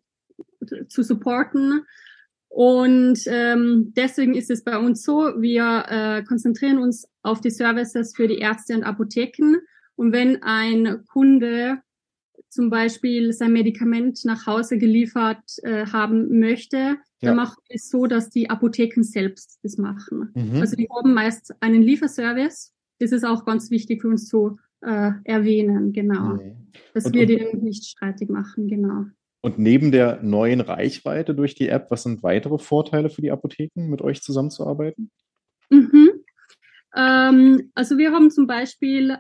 zu 0.88 1.04
supporten. 1.04 1.86
Und 2.48 3.20
ähm, 3.28 3.92
deswegen 3.98 4.34
ist 4.34 4.50
es 4.50 4.64
bei 4.64 4.78
uns 4.78 5.04
so, 5.04 5.34
wir 5.38 5.86
äh, 5.90 6.24
konzentrieren 6.24 6.78
uns 6.78 7.06
auf 7.22 7.42
die 7.42 7.50
Services 7.50 8.16
für 8.16 8.30
die 8.30 8.38
Ärzte 8.38 8.76
und 8.76 8.84
Apotheken. 8.84 9.58
Und 9.98 10.14
wenn 10.14 10.42
ein 10.42 11.04
Kunde 11.06 11.82
zum 12.56 12.70
Beispiel 12.70 13.34
sein 13.34 13.54
Medikament 13.54 14.24
nach 14.24 14.48
Hause 14.48 14.78
geliefert 14.78 15.44
äh, 15.64 15.86
haben 15.86 16.40
möchte, 16.40 16.78
ja. 16.78 16.98
dann 17.22 17.36
macht 17.36 17.60
es 17.70 17.90
so, 17.90 18.08
dass 18.08 18.30
die 18.30 18.50
Apotheken 18.50 19.04
selbst 19.04 19.60
das 19.62 19.78
machen. 19.78 20.32
Mhm. 20.34 20.62
Also 20.62 20.76
die 20.76 20.88
haben 20.90 21.14
meist 21.14 21.54
einen 21.60 21.82
Lieferservice. 21.82 22.74
Das 23.00 23.12
ist 23.12 23.26
auch 23.26 23.46
ganz 23.46 23.70
wichtig 23.72 24.02
für 24.02 24.08
uns 24.08 24.28
zu 24.28 24.58
äh, 24.82 25.12
erwähnen, 25.26 25.92
genau. 25.92 26.36
Mhm. 26.36 26.68
Dass 26.94 27.06
und, 27.06 27.14
wir 27.14 27.26
den 27.26 27.60
nicht 27.62 27.86
streitig 27.86 28.30
machen, 28.30 28.68
genau. 28.68 29.06
Und 29.42 29.60
neben 29.60 29.92
der 29.92 30.24
neuen 30.24 30.62
Reichweite 30.62 31.36
durch 31.36 31.56
die 31.56 31.68
App, 31.68 31.92
was 31.92 32.04
sind 32.04 32.24
weitere 32.24 32.58
Vorteile 32.58 33.10
für 33.10 33.22
die 33.22 33.32
Apotheken, 33.32 33.90
mit 33.90 34.02
euch 34.02 34.22
zusammenzuarbeiten? 34.22 35.12
Mhm. 35.70 36.10
Ähm, 36.96 37.72
also 37.76 37.98
wir 37.98 38.12
haben 38.12 38.32
zum 38.32 38.48
Beispiel 38.48 39.18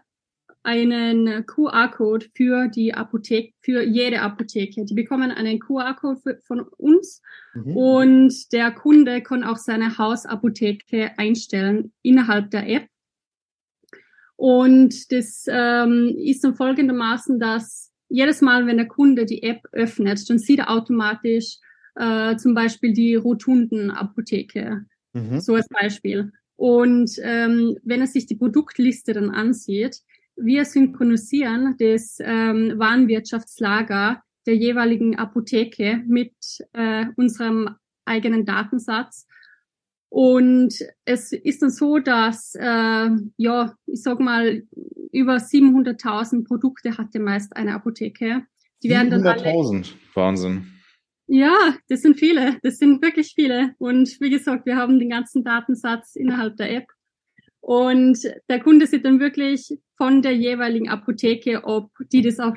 einen 0.65 1.45
QR-Code 1.45 2.27
für 2.33 2.67
die 2.67 2.93
Apotheke, 2.93 3.53
für 3.61 3.83
jede 3.83 4.21
Apotheke. 4.21 4.83
Die 4.83 4.93
bekommen 4.93 5.31
einen 5.31 5.59
QR-Code 5.59 6.41
von 6.43 6.61
uns 6.61 7.21
mhm. 7.53 7.77
und 7.77 8.51
der 8.51 8.71
Kunde 8.71 9.21
kann 9.21 9.43
auch 9.43 9.57
seine 9.57 9.97
Hausapotheke 9.97 11.17
einstellen 11.17 11.93
innerhalb 12.01 12.51
der 12.51 12.67
App. 12.67 12.87
Und 14.35 15.11
das 15.11 15.45
ähm, 15.47 16.15
ist 16.17 16.43
dann 16.43 16.55
folgendermaßen, 16.55 17.39
dass 17.39 17.93
jedes 18.09 18.41
Mal, 18.41 18.67
wenn 18.67 18.77
der 18.77 18.87
Kunde 18.87 19.25
die 19.25 19.43
App 19.43 19.61
öffnet, 19.71 20.29
dann 20.29 20.39
sieht 20.39 20.59
er 20.59 20.69
automatisch 20.69 21.57
äh, 21.95 22.35
zum 22.35 22.53
Beispiel 22.53 22.93
die 22.93 23.15
Rotundenapotheke. 23.15 24.85
Mhm. 25.13 25.39
So 25.39 25.55
als 25.55 25.67
Beispiel. 25.69 26.31
Und 26.57 27.11
ähm, 27.21 27.77
wenn 27.83 28.01
er 28.01 28.07
sich 28.07 28.25
die 28.25 28.35
Produktliste 28.35 29.13
dann 29.13 29.29
ansieht, 29.29 30.01
wir 30.35 30.65
synchronisieren 30.65 31.75
das 31.77 32.17
ähm, 32.19 32.73
Warenwirtschaftslager 32.77 34.21
der 34.45 34.55
jeweiligen 34.55 35.17
Apotheke 35.17 36.03
mit 36.07 36.33
äh, 36.73 37.05
unserem 37.15 37.75
eigenen 38.05 38.45
Datensatz. 38.45 39.27
Und 40.09 40.75
es 41.03 41.33
ist 41.33 41.61
dann 41.61 41.71
so, 41.71 41.99
dass, 41.99 42.55
äh, 42.55 43.09
ja, 43.37 43.75
ich 43.85 44.01
sag 44.01 44.19
mal, 44.19 44.63
über 45.11 45.37
700.000 45.37 46.45
Produkte 46.45 46.97
hatte 46.97 47.19
meist 47.19 47.55
eine 47.55 47.73
Apotheke. 47.73 48.43
Die 48.83 48.89
werden 48.89 49.09
dann 49.09 49.23
700.000, 49.23 49.93
Wahnsinn. 50.13 50.67
Ja, 51.27 51.75
das 51.89 52.01
sind 52.01 52.19
viele. 52.19 52.59
Das 52.61 52.77
sind 52.77 53.01
wirklich 53.01 53.33
viele. 53.33 53.73
Und 53.79 54.21
wie 54.21 54.29
gesagt, 54.29 54.65
wir 54.65 54.75
haben 54.75 54.99
den 54.99 55.09
ganzen 55.09 55.43
Datensatz 55.43 56.15
innerhalb 56.15 56.55
der 56.57 56.71
App. 56.71 56.87
Und 57.65 58.19
der 58.47 58.59
Kunde 58.59 58.85
sieht 58.85 59.05
dann 59.05 59.19
wirklich 59.19 59.75
von 59.97 60.21
der 60.21 60.35
jeweiligen 60.35 60.87
Apotheke, 60.87 61.63
ob 61.63 61.89
die 62.13 62.21
das 62.21 62.39
auf, 62.39 62.55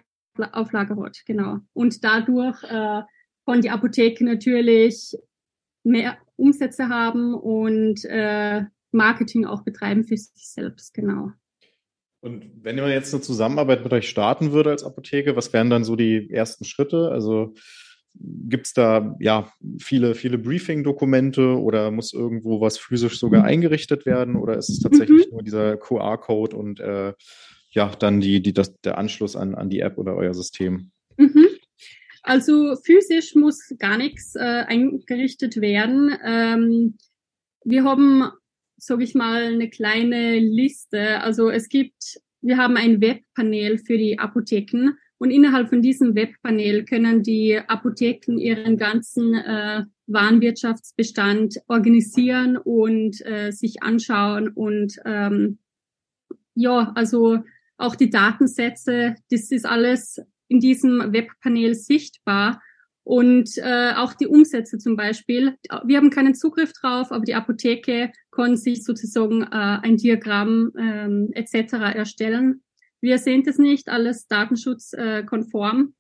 auf 0.52 0.70
Lager 0.72 1.02
hat. 1.02 1.22
Genau. 1.24 1.60
Und 1.72 2.04
dadurch 2.04 2.62
äh, 2.64 3.00
kann 3.46 3.62
die 3.62 3.70
Apotheke 3.70 4.22
natürlich 4.22 5.16
mehr 5.82 6.18
Umsätze 6.36 6.90
haben 6.90 7.32
und 7.32 8.04
äh, 8.04 8.64
Marketing 8.92 9.46
auch 9.46 9.62
betreiben 9.62 10.04
für 10.04 10.18
sich 10.18 10.50
selbst. 10.50 10.92
Genau. 10.92 11.30
Und 12.20 12.44
wenn 12.62 12.76
man 12.76 12.90
jetzt 12.90 13.14
eine 13.14 13.22
Zusammenarbeit 13.22 13.84
mit 13.84 13.92
euch 13.94 14.10
starten 14.10 14.52
würde 14.52 14.72
als 14.72 14.84
Apotheke, 14.84 15.36
was 15.36 15.54
wären 15.54 15.70
dann 15.70 15.84
so 15.84 15.96
die 15.96 16.28
ersten 16.28 16.66
Schritte? 16.66 17.08
Also 17.10 17.54
Gibt 18.20 18.66
es 18.66 18.72
da 18.72 19.16
ja 19.20 19.52
viele, 19.78 20.14
viele 20.14 20.38
Briefing-Dokumente 20.38 21.58
oder 21.60 21.90
muss 21.90 22.12
irgendwo 22.12 22.60
was 22.60 22.78
physisch 22.78 23.18
sogar 23.18 23.42
mhm. 23.42 23.48
eingerichtet 23.48 24.06
werden 24.06 24.37
oder 24.37 24.56
ist 24.56 24.68
es 24.68 24.80
tatsächlich 24.80 25.26
mhm. 25.26 25.32
nur 25.32 25.42
dieser 25.42 25.76
QR-Code 25.76 26.56
und 26.56 26.80
äh, 26.80 27.12
ja, 27.70 27.92
dann 27.98 28.20
die, 28.20 28.40
die, 28.42 28.52
das, 28.52 28.80
der 28.80 28.98
Anschluss 28.98 29.37
an, 29.37 29.54
an 29.54 29.70
die 29.70 29.80
App 29.80 29.98
oder 29.98 30.16
euer 30.16 30.34
System? 30.34 30.90
Mhm. 31.16 31.46
Also 32.22 32.76
physisch 32.84 33.34
muss 33.34 33.75
gar 33.78 33.96
nichts 33.96 34.34
äh, 34.34 34.64
eingerichtet 34.66 35.60
werden. 35.60 36.16
Ähm, 36.25 36.98
wir 37.64 37.84
haben, 37.84 38.30
sage 38.76 39.04
ich 39.04 39.14
mal, 39.14 39.44
eine 39.44 39.70
kleine 39.70 40.38
Liste. 40.38 41.20
Also 41.20 41.50
es 41.50 41.68
gibt, 41.68 42.20
wir 42.40 42.56
haben 42.56 42.76
ein 42.76 43.00
Webpanel 43.00 43.78
für 43.78 43.96
die 43.96 44.18
Apotheken 44.18 44.92
und 45.18 45.30
innerhalb 45.30 45.68
von 45.68 45.82
diesem 45.82 46.14
Webpanel 46.14 46.84
können 46.84 47.22
die 47.22 47.58
Apotheken 47.58 48.38
ihren 48.38 48.76
ganzen 48.76 49.34
äh, 49.34 49.84
Warenwirtschaftsbestand 50.06 51.58
organisieren 51.66 52.56
und 52.56 53.25
äh, 53.26 53.50
sich 53.50 53.82
anschauen 53.82 54.48
und 54.48 54.98
ähm, 55.04 55.58
ja, 56.54 56.92
also 56.94 57.38
auch 57.76 57.94
die 57.94 58.10
Datensätze, 58.10 59.16
das 59.30 59.50
ist 59.50 59.66
alles 59.66 60.20
in 60.48 60.60
diesem 60.60 61.12
Webpanel 61.12 61.75
sichtbar 61.75 62.60
und 63.04 63.50
äh, 63.58 63.92
auch 63.94 64.14
die 64.14 64.26
Umsätze 64.26 64.78
zum 64.78 64.96
Beispiel. 64.96 65.56
Wir 65.84 65.96
haben 65.96 66.10
keinen 66.10 66.34
Zugriff 66.34 66.72
drauf, 66.72 67.12
aber 67.12 67.25
die 67.25 67.34
Apotheke 67.34 68.12
kann 68.30 68.56
sich 68.56 68.84
sozusagen 68.84 69.42
äh, 69.42 69.46
ein 69.50 69.96
Diagramm 69.96 70.72
ähm, 70.78 71.30
etc. 71.32 71.75
erstellen 71.94 72.62
wir 73.00 73.18
sehen 73.18 73.44
das 73.44 73.58
nicht, 73.58 73.88
alles 73.88 74.26
datenschutzkonform. 74.26 75.94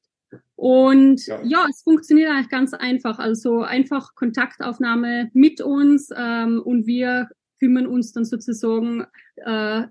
Und 0.56 1.26
ja. 1.26 1.42
ja. 1.42 1.66
es 1.70 1.82
funktioniert 1.82 2.30
eigentlich 2.30 2.48
ganz 2.48 2.74
einfach. 2.74 3.18
Also 3.18 3.62
einfach 3.62 4.14
Kontaktaufnahme 4.14 5.30
mit 5.32 5.60
uns 5.60 6.10
ähm, 6.14 6.60
und 6.64 6.86
wir 6.86 7.28
kümmern 7.60 7.86
uns 7.86 8.12
dann 8.12 8.24
sozusagen, 8.24 9.06
äh, 9.36 9.82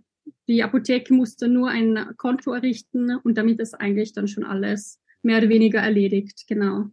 die 0.47 0.63
Apotheke 0.63 1.13
muss 1.13 1.37
dann 1.37 1.53
nur 1.53 1.69
ein 1.69 2.13
Konto 2.17 2.53
errichten 2.53 3.15
und 3.15 3.37
damit 3.37 3.59
ist 3.59 3.73
eigentlich 3.73 4.13
dann 4.13 4.27
schon 4.27 4.43
alles 4.43 5.01
mehr 5.21 5.39
oder 5.39 5.49
weniger 5.49 5.79
erledigt, 5.79 6.45
genau. 6.47 6.85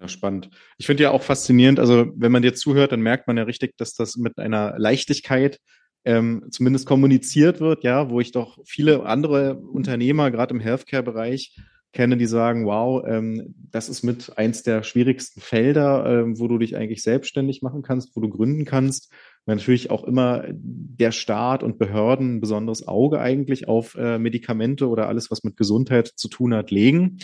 Ja, 0.00 0.08
spannend. 0.08 0.50
Ich 0.76 0.86
finde 0.86 1.04
ja 1.04 1.10
auch 1.10 1.22
faszinierend, 1.22 1.80
also 1.80 2.12
wenn 2.16 2.32
man 2.32 2.42
dir 2.42 2.54
zuhört, 2.54 2.92
dann 2.92 3.00
merkt 3.00 3.26
man 3.26 3.38
ja 3.38 3.44
richtig, 3.44 3.76
dass 3.78 3.94
das 3.94 4.16
mit 4.16 4.38
einer 4.38 4.74
Leichtigkeit 4.78 5.58
ähm, 6.06 6.44
zumindest 6.50 6.86
kommuniziert 6.86 7.60
wird, 7.60 7.82
ja, 7.82 8.08
wo 8.08 8.20
ich 8.20 8.30
doch 8.30 8.58
viele 8.64 9.04
andere 9.04 9.56
Unternehmer, 9.56 10.30
gerade 10.30 10.54
im 10.54 10.60
Healthcare-Bereich, 10.60 11.56
kenne, 11.92 12.16
die 12.16 12.26
sagen, 12.26 12.66
wow, 12.66 13.04
ähm, 13.06 13.54
das 13.70 13.88
ist 13.88 14.02
mit 14.02 14.38
eins 14.38 14.62
der 14.62 14.82
schwierigsten 14.82 15.40
Felder, 15.40 16.04
ähm, 16.06 16.38
wo 16.38 16.46
du 16.46 16.58
dich 16.58 16.76
eigentlich 16.76 17.02
selbstständig 17.02 17.62
machen 17.62 17.82
kannst, 17.82 18.14
wo 18.14 18.20
du 18.20 18.28
gründen 18.28 18.64
kannst. 18.64 19.10
Weil 19.46 19.56
natürlich 19.56 19.90
auch 19.90 20.04
immer 20.04 20.44
der 20.48 21.10
Staat 21.10 21.62
und 21.62 21.78
Behörden 21.78 22.36
ein 22.36 22.40
besonderes 22.40 22.86
Auge 22.86 23.20
eigentlich 23.20 23.66
auf 23.66 23.96
äh, 23.96 24.18
Medikamente 24.18 24.88
oder 24.88 25.08
alles, 25.08 25.30
was 25.30 25.42
mit 25.42 25.56
Gesundheit 25.56 26.06
zu 26.06 26.28
tun 26.28 26.54
hat, 26.54 26.70
legen. 26.70 27.18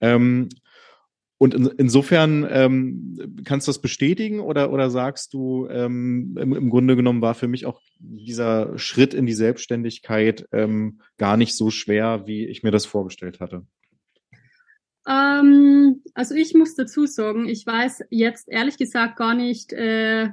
Ähm, 0.00 0.48
und 1.38 1.54
in, 1.54 1.66
insofern 1.78 2.46
ähm, 2.50 3.42
kannst 3.44 3.68
du 3.68 3.70
das 3.70 3.80
bestätigen 3.80 4.40
oder, 4.40 4.72
oder 4.72 4.90
sagst 4.90 5.32
du, 5.32 5.68
ähm, 5.70 6.36
im, 6.38 6.52
im 6.52 6.68
Grunde 6.68 6.96
genommen 6.96 7.22
war 7.22 7.34
für 7.34 7.46
mich 7.46 7.64
auch 7.64 7.80
dieser 8.00 8.76
Schritt 8.76 9.14
in 9.14 9.24
die 9.24 9.34
Selbstständigkeit 9.34 10.48
ähm, 10.52 11.00
gar 11.16 11.36
nicht 11.36 11.54
so 11.54 11.70
schwer, 11.70 12.26
wie 12.26 12.44
ich 12.46 12.64
mir 12.64 12.72
das 12.72 12.86
vorgestellt 12.86 13.38
hatte? 13.38 13.64
Ähm, 15.08 16.02
also 16.14 16.34
ich 16.34 16.54
muss 16.54 16.74
dazu 16.74 17.06
sagen, 17.06 17.48
ich 17.48 17.64
weiß 17.64 18.06
jetzt 18.10 18.48
ehrlich 18.48 18.76
gesagt 18.76 19.14
gar 19.16 19.34
nicht, 19.34 19.72
äh, 19.72 20.30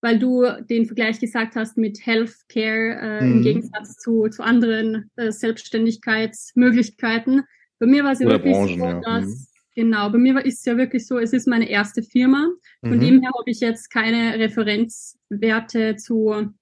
weil 0.00 0.18
du 0.18 0.44
den 0.68 0.86
Vergleich 0.86 1.20
gesagt 1.20 1.54
hast 1.54 1.78
mit 1.78 2.04
Healthcare 2.04 2.98
äh, 3.00 3.24
mhm. 3.24 3.32
im 3.32 3.42
Gegensatz 3.42 3.94
zu, 3.96 4.26
zu 4.28 4.42
anderen 4.42 5.08
äh, 5.14 5.30
Selbstständigkeitsmöglichkeiten. 5.30 7.44
Bei 7.78 7.86
mir 7.86 8.02
war 8.02 8.10
es 8.10 8.18
ja 8.18 8.28
wirklich 8.28 8.54
Branchen, 8.54 8.80
so, 8.80 9.00
dass 9.00 9.24
mhm 9.24 9.47
Genau, 9.78 10.10
bei 10.10 10.18
mir 10.18 10.44
ist 10.44 10.58
es 10.58 10.64
ja 10.64 10.76
wirklich 10.76 11.06
so, 11.06 11.18
es 11.18 11.32
ist 11.32 11.46
meine 11.46 11.70
erste 11.70 12.02
Firma. 12.02 12.50
Von 12.80 12.96
mhm. 12.96 13.00
dem 13.00 13.20
her 13.20 13.30
habe 13.38 13.48
ich 13.48 13.60
jetzt 13.60 13.90
keine 13.90 14.36
Referenzwerte 14.36 15.94
zu 15.94 16.52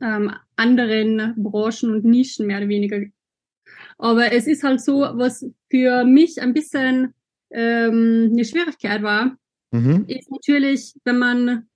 ähm, 0.00 0.32
anderen 0.56 1.34
Branchen 1.36 1.90
und 1.90 2.06
Nischen 2.06 2.46
mehr 2.46 2.56
oder 2.56 2.68
weniger. 2.68 3.02
Aber 3.98 4.32
es 4.32 4.46
ist 4.46 4.64
halt 4.64 4.80
so, 4.80 5.00
was 5.00 5.46
für 5.70 6.06
mich 6.06 6.40
ein 6.40 6.54
bisschen 6.54 7.12
ähm, 7.50 8.30
eine 8.32 8.46
Schwierigkeit 8.46 9.02
war, 9.02 9.36
mhm. 9.70 10.06
ist 10.08 10.30
natürlich, 10.30 10.94
wenn 11.04 11.18
man, 11.18 11.68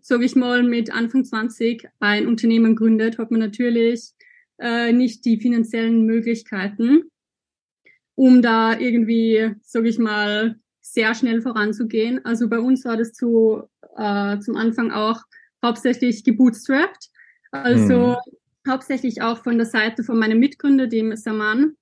sage 0.00 0.26
ich 0.26 0.36
mal, 0.36 0.62
mit 0.62 0.92
Anfang 0.92 1.24
20 1.24 1.88
ein 1.98 2.28
Unternehmen 2.28 2.76
gründet, 2.76 3.18
hat 3.18 3.32
man 3.32 3.40
natürlich 3.40 4.12
äh, 4.60 4.92
nicht 4.92 5.24
die 5.24 5.40
finanziellen 5.40 6.06
Möglichkeiten 6.06 7.10
um 8.20 8.42
da 8.42 8.78
irgendwie, 8.78 9.54
sage 9.62 9.88
ich 9.88 9.98
mal, 9.98 10.56
sehr 10.82 11.14
schnell 11.14 11.40
voranzugehen. 11.40 12.22
Also 12.22 12.50
bei 12.50 12.58
uns 12.58 12.84
war 12.84 12.98
das 12.98 13.14
zu, 13.14 13.62
äh, 13.96 14.38
zum 14.40 14.56
Anfang 14.56 14.90
auch 14.90 15.22
hauptsächlich 15.64 16.22
gebootstrapped. 16.22 17.08
Also 17.50 18.16
hm. 18.16 18.16
hauptsächlich 18.68 19.22
auch 19.22 19.42
von 19.42 19.56
der 19.56 19.64
Seite 19.64 20.04
von 20.04 20.18
meinem 20.18 20.38
Mitgründer, 20.38 20.86
dem 20.86 21.16
Saman. 21.16 21.76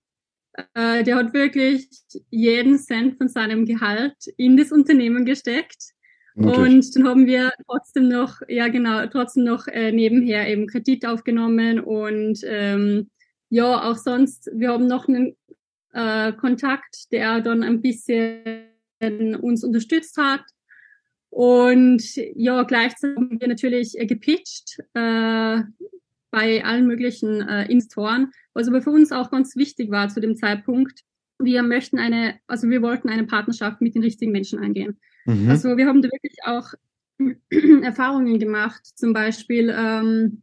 Äh, 0.75 1.03
der 1.03 1.17
hat 1.17 1.35
wirklich 1.35 1.89
jeden 2.31 2.79
Cent 2.79 3.19
von 3.19 3.29
seinem 3.29 3.67
Gehalt 3.67 4.29
in 4.37 4.57
das 4.57 4.71
Unternehmen 4.71 5.25
gesteckt. 5.25 5.91
Mutig. 6.37 6.57
Und 6.57 6.95
dann 6.97 7.09
haben 7.09 7.27
wir 7.27 7.51
trotzdem 7.67 8.07
noch, 8.07 8.43
ja 8.47 8.69
genau, 8.69 9.05
trotzdem 9.09 9.43
noch 9.43 9.67
äh, 9.67 9.91
nebenher 9.91 10.49
eben 10.49 10.69
Kredit 10.69 11.05
aufgenommen 11.05 11.81
und 11.81 12.39
ähm, 12.45 13.11
ja, 13.51 13.91
auch 13.91 13.97
sonst, 13.97 14.51
wir 14.53 14.69
haben 14.69 14.87
noch 14.87 15.09
einen 15.09 15.35
äh, 15.93 16.33
Kontakt, 16.33 17.13
der 17.13 17.41
dann 17.41 17.63
ein 17.63 17.81
bisschen 17.81 18.69
uns 19.41 19.63
unterstützt 19.63 20.17
hat. 20.17 20.43
Und 21.31 22.03
ja, 22.35 22.63
gleichzeitig 22.63 23.17
haben 23.17 23.41
wir 23.41 23.49
natürlich 23.49 23.99
äh, 23.99 24.07
gepitcht 24.07 24.79
äh, 24.95 25.63
bei 26.31 26.65
allen 26.65 26.87
möglichen 26.87 27.47
äh, 27.47 27.71
Investoren, 27.71 28.33
was 28.55 28.69
aber 28.69 28.83
für 28.83 28.91
uns 28.91 29.13
auch 29.13 29.31
ganz 29.31 29.55
wichtig 29.57 29.91
war 29.91 30.09
zu 30.09 30.21
dem 30.21 30.37
Zeitpunkt. 30.37 31.01
Wir 31.39 31.63
möchten 31.63 31.99
eine, 31.99 32.41
also 32.47 32.69
wir 32.69 32.83
wollten 32.83 33.09
eine 33.09 33.25
Partnerschaft 33.25 33.81
mit 33.81 33.95
den 33.95 34.03
richtigen 34.03 34.33
Menschen 34.33 34.59
eingehen. 34.59 34.99
Mhm. 35.27 35.49
Also 35.49 35.77
wir 35.77 35.87
haben 35.87 36.03
da 36.03 36.09
wirklich 36.09 36.39
auch 36.45 36.73
Erfahrungen 37.83 38.39
gemacht, 38.39 38.85
zum 38.85 39.13
Beispiel, 39.13 39.75
ähm, 39.77 40.43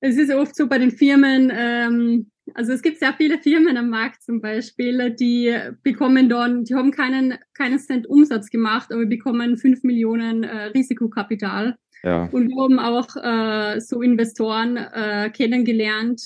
es 0.00 0.16
ist 0.16 0.32
oft 0.32 0.56
so 0.56 0.66
bei 0.66 0.78
den 0.78 0.90
Firmen, 0.90 1.52
ähm, 1.54 2.30
Also 2.54 2.72
es 2.72 2.82
gibt 2.82 2.98
sehr 2.98 3.14
viele 3.14 3.38
Firmen 3.38 3.76
am 3.76 3.88
Markt 3.88 4.22
zum 4.22 4.40
Beispiel, 4.40 5.10
die 5.10 5.56
bekommen 5.82 6.28
dann, 6.28 6.64
die 6.64 6.74
haben 6.74 6.90
keinen, 6.90 7.38
keinen 7.54 7.78
Cent 7.78 8.06
Umsatz 8.06 8.50
gemacht, 8.50 8.92
aber 8.92 9.06
bekommen 9.06 9.56
fünf 9.56 9.82
Millionen 9.82 10.44
äh, 10.44 10.64
Risikokapital. 10.66 11.76
Ja. 12.02 12.28
Und 12.32 12.48
wir 12.48 12.62
haben 12.62 12.78
auch 12.78 13.16
äh, 13.16 13.80
so 13.80 14.02
Investoren 14.02 14.76
äh, 14.76 15.30
kennengelernt 15.30 16.20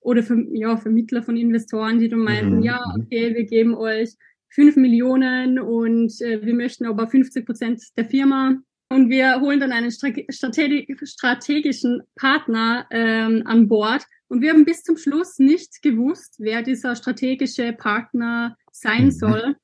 oder 0.00 0.22
für, 0.22 0.44
ja, 0.52 0.76
Vermittler 0.76 1.22
von 1.22 1.36
Investoren, 1.36 1.98
die 1.98 2.08
dann 2.08 2.20
meinten, 2.20 2.56
mhm. 2.56 2.62
ja, 2.62 2.80
mhm. 2.94 3.02
okay, 3.02 3.34
wir 3.34 3.44
geben 3.44 3.74
euch 3.74 4.10
fünf 4.50 4.76
Millionen 4.76 5.58
und 5.58 6.12
äh, 6.20 6.44
wir 6.44 6.54
möchten 6.54 6.86
aber 6.86 7.08
50 7.08 7.46
Prozent 7.46 7.82
der 7.96 8.04
Firma. 8.04 8.58
Und 8.90 9.08
wir 9.08 9.40
holen 9.40 9.58
dann 9.58 9.72
einen 9.72 9.90
strategischen 9.90 12.02
Partner 12.14 12.86
ähm, 12.90 13.42
an 13.46 13.66
Bord. 13.66 14.02
Und 14.32 14.40
wir 14.40 14.48
haben 14.48 14.64
bis 14.64 14.82
zum 14.82 14.96
Schluss 14.96 15.38
nicht 15.38 15.82
gewusst, 15.82 16.36
wer 16.38 16.62
dieser 16.62 16.96
strategische 16.96 17.74
Partner 17.74 18.56
sein 18.70 19.04
mhm. 19.04 19.10
soll. 19.10 19.56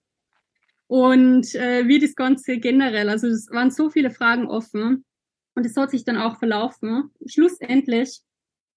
Und 0.87 1.55
äh, 1.55 1.89
wie 1.89 1.99
das 1.99 2.15
Ganze 2.15 2.59
generell. 2.59 3.09
Also 3.09 3.29
es 3.29 3.51
waren 3.51 3.71
so 3.71 3.89
viele 3.89 4.11
Fragen 4.11 4.47
offen. 4.47 5.07
Und 5.55 5.65
es 5.65 5.75
hat 5.75 5.91
sich 5.91 6.05
dann 6.05 6.19
auch 6.19 6.39
verlaufen. 6.39 7.11
Schlussendlich 7.25 8.21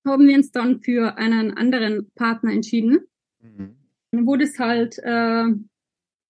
haben 0.07 0.29
wir 0.29 0.37
uns 0.37 0.51
dann 0.51 0.79
für 0.79 1.17
einen 1.17 1.57
anderen 1.57 2.09
Partner 2.15 2.53
entschieden, 2.53 3.01
mhm. 3.41 3.75
wo 4.13 4.37
das 4.37 4.57
halt 4.59 4.97
äh, 4.99 5.45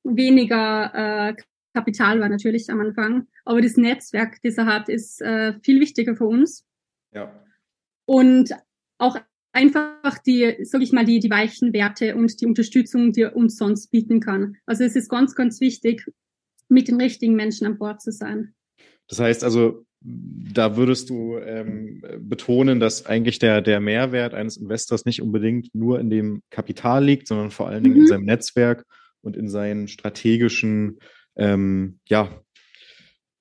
weniger 0.03 1.29
äh, 1.29 1.35
Kapital 1.75 2.19
war 2.19 2.29
natürlich 2.29 2.67
am 2.71 2.79
Anfang, 2.79 3.27
aber 3.45 3.61
das 3.61 3.77
Netzwerk, 3.77 4.41
das 4.41 4.57
er 4.57 4.65
hat, 4.65 4.89
ist 4.89 5.21
äh, 5.21 5.53
viel 5.61 5.79
wichtiger 5.79 6.15
für 6.15 6.25
uns. 6.25 6.65
Ja. 7.13 7.31
Und 8.05 8.55
auch 8.97 9.17
einfach 9.53 10.17
die, 10.19 10.55
sag 10.63 10.81
ich 10.81 10.91
mal, 10.91 11.05
die, 11.05 11.19
die 11.19 11.29
weichen 11.29 11.73
Werte 11.73 12.15
und 12.15 12.39
die 12.41 12.45
Unterstützung, 12.45 13.11
die 13.11 13.21
er 13.21 13.35
uns 13.35 13.57
sonst 13.57 13.87
bieten 13.91 14.19
kann. 14.19 14.57
Also 14.65 14.83
es 14.83 14.95
ist 14.95 15.09
ganz, 15.09 15.35
ganz 15.35 15.59
wichtig, 15.61 16.05
mit 16.69 16.87
den 16.87 16.99
richtigen 16.99 17.35
Menschen 17.35 17.67
an 17.67 17.77
Bord 17.77 18.01
zu 18.01 18.11
sein. 18.11 18.53
Das 19.07 19.19
heißt 19.19 19.43
also, 19.43 19.85
da 20.03 20.77
würdest 20.77 21.09
du 21.09 21.37
ähm, 21.37 22.01
betonen, 22.19 22.79
dass 22.79 23.05
eigentlich 23.05 23.39
der, 23.39 23.61
der 23.61 23.79
Mehrwert 23.79 24.33
eines 24.33 24.57
Investors 24.57 25.05
nicht 25.05 25.21
unbedingt 25.21 25.75
nur 25.75 25.99
in 25.99 26.09
dem 26.09 26.41
Kapital 26.49 27.03
liegt, 27.03 27.27
sondern 27.27 27.51
vor 27.51 27.67
allen 27.67 27.83
Dingen 27.83 27.95
mhm. 27.95 28.01
in 28.01 28.07
seinem 28.07 28.25
Netzwerk 28.25 28.85
und 29.21 29.35
in 29.35 29.47
seinen 29.49 29.87
strategischen 29.87 30.97
ähm, 31.35 31.99
ja, 32.07 32.41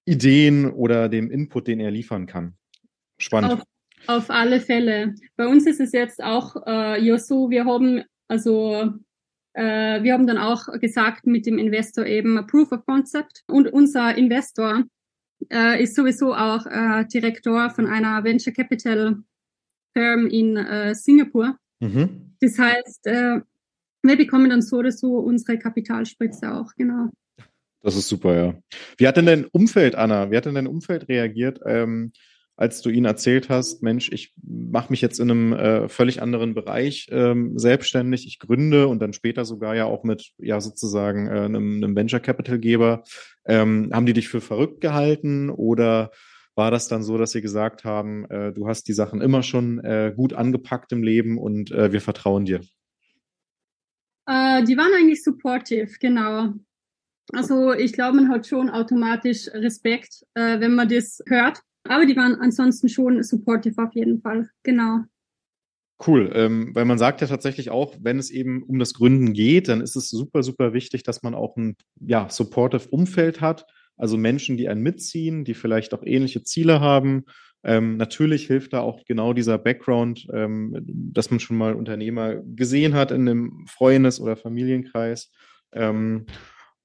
Ideen 0.04 0.70
oder 0.70 1.08
dem 1.08 1.30
Input, 1.30 1.66
den 1.66 1.80
er 1.80 1.90
liefern 1.90 2.26
kann. 2.26 2.56
Spannend. 3.18 3.52
Auf, 3.52 3.62
auf 4.06 4.30
alle 4.30 4.60
Fälle. 4.60 5.14
Bei 5.36 5.46
uns 5.46 5.66
ist 5.66 5.80
es 5.80 5.92
jetzt 5.92 6.22
auch 6.22 6.56
äh, 6.66 7.02
ja 7.04 7.18
so, 7.18 7.50
wir 7.50 7.64
haben 7.64 8.02
also 8.28 8.92
äh, 9.54 10.02
wir 10.02 10.12
haben 10.12 10.26
dann 10.26 10.38
auch 10.38 10.66
gesagt 10.80 11.26
mit 11.26 11.46
dem 11.46 11.58
Investor 11.58 12.06
eben 12.06 12.46
Proof 12.46 12.72
of 12.72 12.86
Concept 12.86 13.42
und 13.48 13.72
unser 13.72 14.16
Investor 14.16 14.84
äh, 15.50 15.82
ist 15.82 15.96
sowieso 15.96 16.34
auch 16.34 16.66
äh, 16.66 17.04
Direktor 17.06 17.70
von 17.70 17.86
einer 17.86 18.22
Venture 18.24 18.52
Capital 18.52 19.16
Firm 19.92 20.26
in 20.26 20.56
äh, 20.56 20.94
Singapur. 20.94 21.56
Mhm. 21.80 22.36
Das 22.40 22.58
heißt, 22.58 23.06
äh, 23.06 23.40
wir 24.02 24.16
bekommen 24.16 24.50
dann 24.50 24.62
so 24.62 24.78
oder 24.78 24.92
so 24.92 25.18
unsere 25.18 25.58
Kapitalspritze 25.58 26.52
auch, 26.52 26.72
genau. 26.76 27.10
Das 27.82 27.96
ist 27.96 28.08
super, 28.08 28.34
ja. 28.34 28.54
Wie 28.98 29.08
hat 29.08 29.16
denn 29.16 29.26
dein 29.26 29.46
Umfeld, 29.46 29.94
Anna, 29.94 30.30
wie 30.30 30.36
hat 30.36 30.44
denn 30.44 30.54
dein 30.54 30.66
Umfeld 30.66 31.08
reagiert, 31.08 31.60
ähm, 31.64 32.12
als 32.60 32.82
du 32.82 32.90
ihnen 32.90 33.06
erzählt 33.06 33.48
hast, 33.48 33.82
Mensch, 33.82 34.12
ich 34.12 34.34
mache 34.42 34.92
mich 34.92 35.00
jetzt 35.00 35.18
in 35.18 35.30
einem 35.30 35.52
äh, 35.54 35.88
völlig 35.88 36.20
anderen 36.20 36.52
Bereich 36.52 37.08
ähm, 37.10 37.58
selbstständig, 37.58 38.26
ich 38.26 38.38
gründe 38.38 38.86
und 38.86 39.00
dann 39.00 39.14
später 39.14 39.46
sogar 39.46 39.74
ja 39.74 39.86
auch 39.86 40.04
mit, 40.04 40.32
ja 40.36 40.60
sozusagen 40.60 41.26
äh, 41.26 41.40
einem, 41.40 41.82
einem 41.82 41.96
Venture 41.96 42.20
Capital 42.20 42.58
Geber. 42.58 43.02
Ähm, 43.46 43.88
haben 43.94 44.04
die 44.04 44.12
dich 44.12 44.28
für 44.28 44.42
verrückt 44.42 44.82
gehalten 44.82 45.48
oder 45.48 46.10
war 46.54 46.70
das 46.70 46.86
dann 46.86 47.02
so, 47.02 47.16
dass 47.16 47.30
sie 47.30 47.40
gesagt 47.40 47.84
haben, 47.84 48.26
äh, 48.26 48.52
du 48.52 48.68
hast 48.68 48.88
die 48.88 48.92
Sachen 48.92 49.22
immer 49.22 49.42
schon 49.42 49.82
äh, 49.82 50.12
gut 50.14 50.34
angepackt 50.34 50.92
im 50.92 51.02
Leben 51.02 51.38
und 51.38 51.70
äh, 51.70 51.92
wir 51.92 52.02
vertrauen 52.02 52.44
dir? 52.44 52.60
Äh, 54.26 54.64
die 54.64 54.76
waren 54.76 54.92
eigentlich 54.94 55.24
supportive, 55.24 55.92
genau. 55.98 56.52
Also 57.32 57.72
ich 57.72 57.94
glaube, 57.94 58.16
man 58.16 58.28
hat 58.28 58.46
schon 58.46 58.68
automatisch 58.68 59.48
Respekt, 59.54 60.26
äh, 60.34 60.60
wenn 60.60 60.74
man 60.74 60.90
das 60.90 61.22
hört. 61.26 61.62
Aber 61.84 62.06
die 62.06 62.16
waren 62.16 62.34
ansonsten 62.36 62.88
schon 62.88 63.22
supportive 63.22 63.82
auf 63.82 63.94
jeden 63.94 64.20
Fall, 64.20 64.50
genau. 64.62 65.04
Cool, 66.06 66.30
ähm, 66.34 66.74
weil 66.74 66.86
man 66.86 66.96
sagt 66.96 67.20
ja 67.20 67.26
tatsächlich 67.26 67.70
auch, 67.70 67.94
wenn 68.00 68.18
es 68.18 68.30
eben 68.30 68.62
um 68.62 68.78
das 68.78 68.94
Gründen 68.94 69.34
geht, 69.34 69.68
dann 69.68 69.82
ist 69.82 69.96
es 69.96 70.08
super, 70.08 70.42
super 70.42 70.72
wichtig, 70.72 71.02
dass 71.02 71.22
man 71.22 71.34
auch 71.34 71.56
ein 71.56 71.76
ja, 72.00 72.28
supportive 72.30 72.88
Umfeld 72.88 73.42
hat. 73.42 73.66
Also 73.96 74.16
Menschen, 74.16 74.56
die 74.56 74.68
einen 74.70 74.80
mitziehen, 74.82 75.44
die 75.44 75.52
vielleicht 75.52 75.92
auch 75.92 76.02
ähnliche 76.02 76.42
Ziele 76.42 76.80
haben. 76.80 77.24
Ähm, 77.62 77.98
natürlich 77.98 78.46
hilft 78.46 78.72
da 78.72 78.80
auch 78.80 79.04
genau 79.04 79.34
dieser 79.34 79.58
Background, 79.58 80.26
ähm, 80.32 80.74
dass 80.86 81.30
man 81.30 81.38
schon 81.38 81.58
mal 81.58 81.74
Unternehmer 81.74 82.36
gesehen 82.36 82.94
hat 82.94 83.10
in 83.10 83.28
einem 83.28 83.66
Freundes- 83.68 84.20
oder 84.20 84.36
Familienkreis. 84.36 85.30
Ähm, 85.72 86.24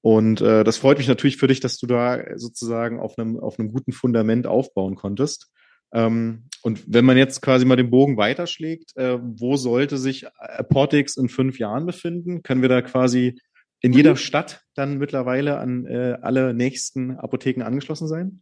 und 0.05 0.39
äh, 0.39 0.63
das 0.63 0.77
freut 0.77 0.99
mich 0.99 1.07
natürlich 1.07 1.37
für 1.37 1.47
dich, 1.47 1.61
dass 1.61 1.79
du 1.79 1.87
da 1.87 2.37
sozusagen 2.37 2.99
auf 2.99 3.17
einem, 3.17 3.39
auf 3.39 3.57
einem 3.57 3.73
guten 3.73 3.91
Fundament 3.91 4.45
aufbauen 4.45 4.93
konntest. 4.93 5.51
Ähm, 5.95 6.43
und 6.61 6.83
wenn 6.85 7.05
man 7.05 7.17
jetzt 7.17 7.41
quasi 7.41 7.65
mal 7.65 7.75
den 7.75 7.89
Bogen 7.89 8.15
weiterschlägt, 8.15 8.95
äh, 8.97 9.17
wo 9.19 9.55
sollte 9.55 9.97
sich 9.97 10.27
Portix 10.69 11.17
in 11.17 11.27
fünf 11.27 11.57
Jahren 11.57 11.87
befinden? 11.87 12.43
Können 12.43 12.61
wir 12.61 12.69
da 12.69 12.83
quasi 12.83 13.39
in 13.81 13.93
jeder 13.93 14.11
mhm. 14.11 14.17
Stadt 14.17 14.61
dann 14.75 14.99
mittlerweile 14.99 15.57
an 15.57 15.87
äh, 15.87 16.19
alle 16.21 16.53
nächsten 16.53 17.17
Apotheken 17.17 17.63
angeschlossen 17.63 18.07
sein? 18.07 18.41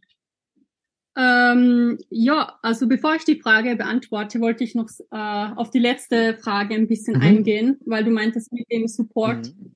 Ähm, 1.16 1.96
ja, 2.10 2.58
also 2.60 2.86
bevor 2.88 3.14
ich 3.14 3.24
die 3.24 3.40
Frage 3.40 3.74
beantworte, 3.76 4.38
wollte 4.42 4.64
ich 4.64 4.74
noch 4.74 4.90
äh, 5.10 5.16
auf 5.56 5.70
die 5.70 5.78
letzte 5.78 6.36
Frage 6.36 6.74
ein 6.74 6.88
bisschen 6.88 7.16
mhm. 7.16 7.22
eingehen, 7.22 7.80
weil 7.86 8.04
du 8.04 8.10
meintest 8.10 8.52
mit 8.52 8.70
dem 8.70 8.86
Support. 8.86 9.46
Mhm. 9.46 9.74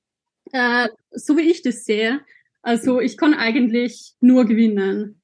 Äh, 0.51 0.89
so 1.11 1.37
wie 1.37 1.49
ich 1.49 1.61
das 1.61 1.85
sehe, 1.85 2.21
also 2.61 2.99
ich 2.99 3.17
kann 3.17 3.33
eigentlich 3.33 4.13
nur 4.19 4.45
gewinnen, 4.45 5.21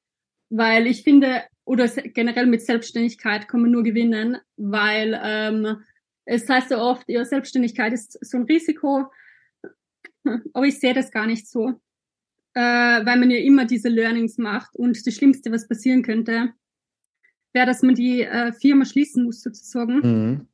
weil 0.48 0.86
ich 0.86 1.02
finde, 1.02 1.42
oder 1.64 1.88
generell 1.88 2.46
mit 2.46 2.62
Selbstständigkeit 2.62 3.48
kann 3.48 3.62
man 3.62 3.70
nur 3.70 3.82
gewinnen, 3.82 4.38
weil 4.56 5.20
ähm, 5.22 5.78
es 6.24 6.48
heißt 6.48 6.70
ja 6.70 6.78
oft, 6.78 7.08
ja, 7.08 7.24
Selbstständigkeit 7.24 7.92
ist 7.92 8.18
so 8.24 8.38
ein 8.38 8.44
Risiko, 8.44 9.06
aber 10.52 10.66
ich 10.66 10.78
sehe 10.78 10.94
das 10.94 11.10
gar 11.10 11.26
nicht 11.26 11.48
so, 11.48 11.80
äh, 12.54 12.60
weil 12.60 13.18
man 13.18 13.30
ja 13.30 13.38
immer 13.38 13.64
diese 13.64 13.88
Learnings 13.88 14.38
macht 14.38 14.74
und 14.76 15.06
das 15.06 15.14
Schlimmste, 15.14 15.52
was 15.52 15.68
passieren 15.68 16.02
könnte, 16.02 16.52
wäre, 17.52 17.66
dass 17.66 17.82
man 17.82 17.94
die 17.94 18.22
äh, 18.22 18.52
Firma 18.52 18.84
schließen 18.84 19.24
muss 19.24 19.42
sozusagen. 19.42 19.98
Mhm. 19.98 20.48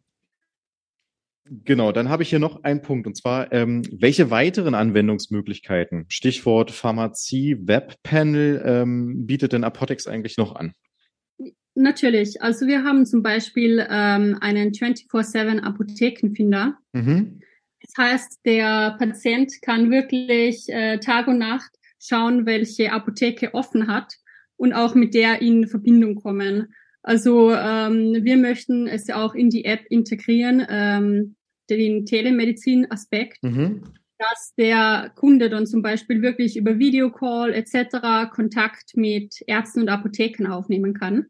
Genau, 1.65 1.93
dann 1.93 2.09
habe 2.09 2.23
ich 2.23 2.31
hier 2.31 2.39
noch 2.39 2.65
einen 2.65 2.81
Punkt 2.81 3.07
und 3.07 3.15
zwar, 3.15 3.53
ähm, 3.53 3.83
welche 3.93 4.31
weiteren 4.31 4.75
Anwendungsmöglichkeiten, 4.75 6.07
Stichwort 6.09 6.71
Pharmazie, 6.71 7.59
Webpanel, 7.61 8.63
ähm, 8.65 9.27
bietet 9.27 9.53
denn 9.53 9.63
Apotex 9.63 10.07
eigentlich 10.07 10.39
noch 10.39 10.57
an? 10.57 10.73
Natürlich, 11.75 12.41
also 12.41 12.67
wir 12.67 12.85
haben 12.85 13.05
zum 13.05 13.23
Beispiel 13.23 13.87
ähm, 13.91 14.39
einen 14.41 14.73
24-7 14.73 15.61
Apothekenfinder. 15.61 16.79
Mhm. 16.93 17.41
Das 17.83 17.93
heißt, 17.99 18.41
der 18.47 18.97
Patient 18.99 19.53
kann 19.61 19.91
wirklich 19.91 20.71
äh, 20.71 20.99
Tag 20.99 21.27
und 21.27 21.39
Nacht 21.39 21.71
schauen, 22.01 22.47
welche 22.47 22.93
Apotheke 22.93 23.53
offen 23.53 23.89
hat 23.89 24.15
und 24.57 24.73
auch 24.73 24.95
mit 24.95 25.13
der 25.13 25.43
in 25.43 25.67
Verbindung 25.67 26.15
kommen. 26.15 26.73
Also 27.03 27.53
ähm, 27.53 28.21
wir 28.23 28.39
möchten 28.39 28.87
es 28.87 29.11
auch 29.11 29.35
in 29.35 29.51
die 29.51 29.65
App 29.67 29.85
integrieren, 29.91 30.65
ähm, 30.69 31.37
den 31.71 32.07
Telemedizin-Aspekt, 32.07 33.43
mhm. 33.43 33.83
dass 34.19 34.55
der 34.57 35.13
Kunde 35.15 35.51
dann 35.51 35.67
zum 35.67 35.83
Beispiel 35.83 36.23
wirklich 36.23 36.57
über 36.57 36.79
Videocall 36.79 37.53
etc. 37.53 38.31
Kontakt 38.33 38.97
mit 38.97 39.43
Ärzten 39.47 39.81
und 39.81 39.89
Apotheken 39.89 40.47
aufnehmen 40.47 40.95
kann. 40.95 41.27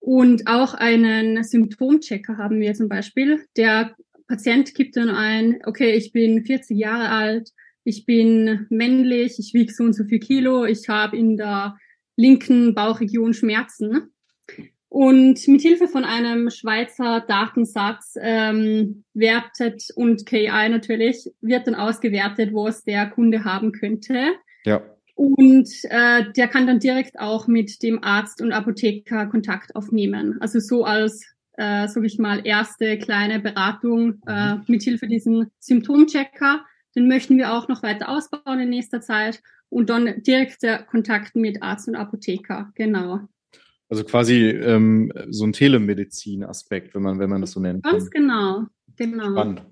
Und 0.00 0.46
auch 0.46 0.74
einen 0.74 1.44
Symptomchecker 1.44 2.38
haben 2.38 2.58
wir 2.60 2.72
zum 2.74 2.88
Beispiel. 2.88 3.44
Der 3.56 3.94
Patient 4.26 4.74
gibt 4.74 4.96
dann 4.96 5.10
ein, 5.10 5.60
okay, 5.66 5.92
ich 5.94 6.12
bin 6.12 6.44
40 6.44 6.78
Jahre 6.78 7.10
alt, 7.10 7.50
ich 7.84 8.06
bin 8.06 8.66
männlich, 8.70 9.38
ich 9.38 9.52
wiege 9.52 9.72
so 9.72 9.84
und 9.84 9.92
so 9.92 10.04
viel 10.04 10.20
Kilo, 10.20 10.64
ich 10.64 10.88
habe 10.88 11.16
in 11.16 11.36
der 11.36 11.76
linken 12.16 12.74
Bauchregion 12.74 13.34
Schmerzen. 13.34 14.12
Und 14.90 15.46
mit 15.46 15.62
Hilfe 15.62 15.86
von 15.86 16.04
einem 16.04 16.50
Schweizer 16.50 17.20
Datensatz 17.20 18.16
ähm, 18.20 19.04
wertet 19.14 19.84
und 19.94 20.26
KI 20.26 20.68
natürlich 20.68 21.30
wird 21.40 21.68
dann 21.68 21.76
ausgewertet, 21.76 22.52
was 22.52 22.82
der 22.82 23.06
Kunde 23.06 23.44
haben 23.44 23.70
könnte. 23.70 24.32
Ja. 24.64 24.82
Und 25.14 25.70
äh, 25.84 26.24
der 26.36 26.48
kann 26.48 26.66
dann 26.66 26.80
direkt 26.80 27.20
auch 27.20 27.46
mit 27.46 27.84
dem 27.84 28.02
Arzt 28.02 28.42
und 28.42 28.52
Apotheker 28.52 29.26
Kontakt 29.26 29.76
aufnehmen. 29.76 30.38
Also 30.40 30.58
so 30.58 30.84
als 30.84 31.24
äh, 31.60 31.88
sage 31.88 32.06
ich 32.06 32.18
mal, 32.18 32.40
erste 32.44 32.98
kleine 32.98 33.38
Beratung 33.38 34.20
äh, 34.26 34.54
mhm. 34.54 34.64
mithilfe 34.66 35.06
diesen 35.06 35.50
Symptomchecker. 35.58 36.64
Den 36.96 37.06
möchten 37.06 37.36
wir 37.36 37.52
auch 37.52 37.68
noch 37.68 37.82
weiter 37.82 38.08
ausbauen 38.08 38.60
in 38.60 38.70
nächster 38.70 39.00
Zeit 39.00 39.42
und 39.68 39.90
dann 39.90 40.22
direkt 40.22 40.62
der 40.62 40.82
Kontakt 40.82 41.36
mit 41.36 41.62
Arzt 41.62 41.86
und 41.86 41.96
Apotheker, 41.96 42.72
genau. 42.74 43.28
Also 43.90 44.04
quasi 44.04 44.48
ähm, 44.48 45.12
so 45.30 45.44
ein 45.44 45.52
Telemedizin-Aspekt, 45.52 46.94
wenn 46.94 47.02
man, 47.02 47.18
wenn 47.18 47.28
man 47.28 47.40
das 47.40 47.50
so 47.50 47.60
nennt. 47.60 47.82
Ganz 47.82 48.08
genau, 48.08 48.66
genau. 48.96 49.32
Spannend. 49.32 49.66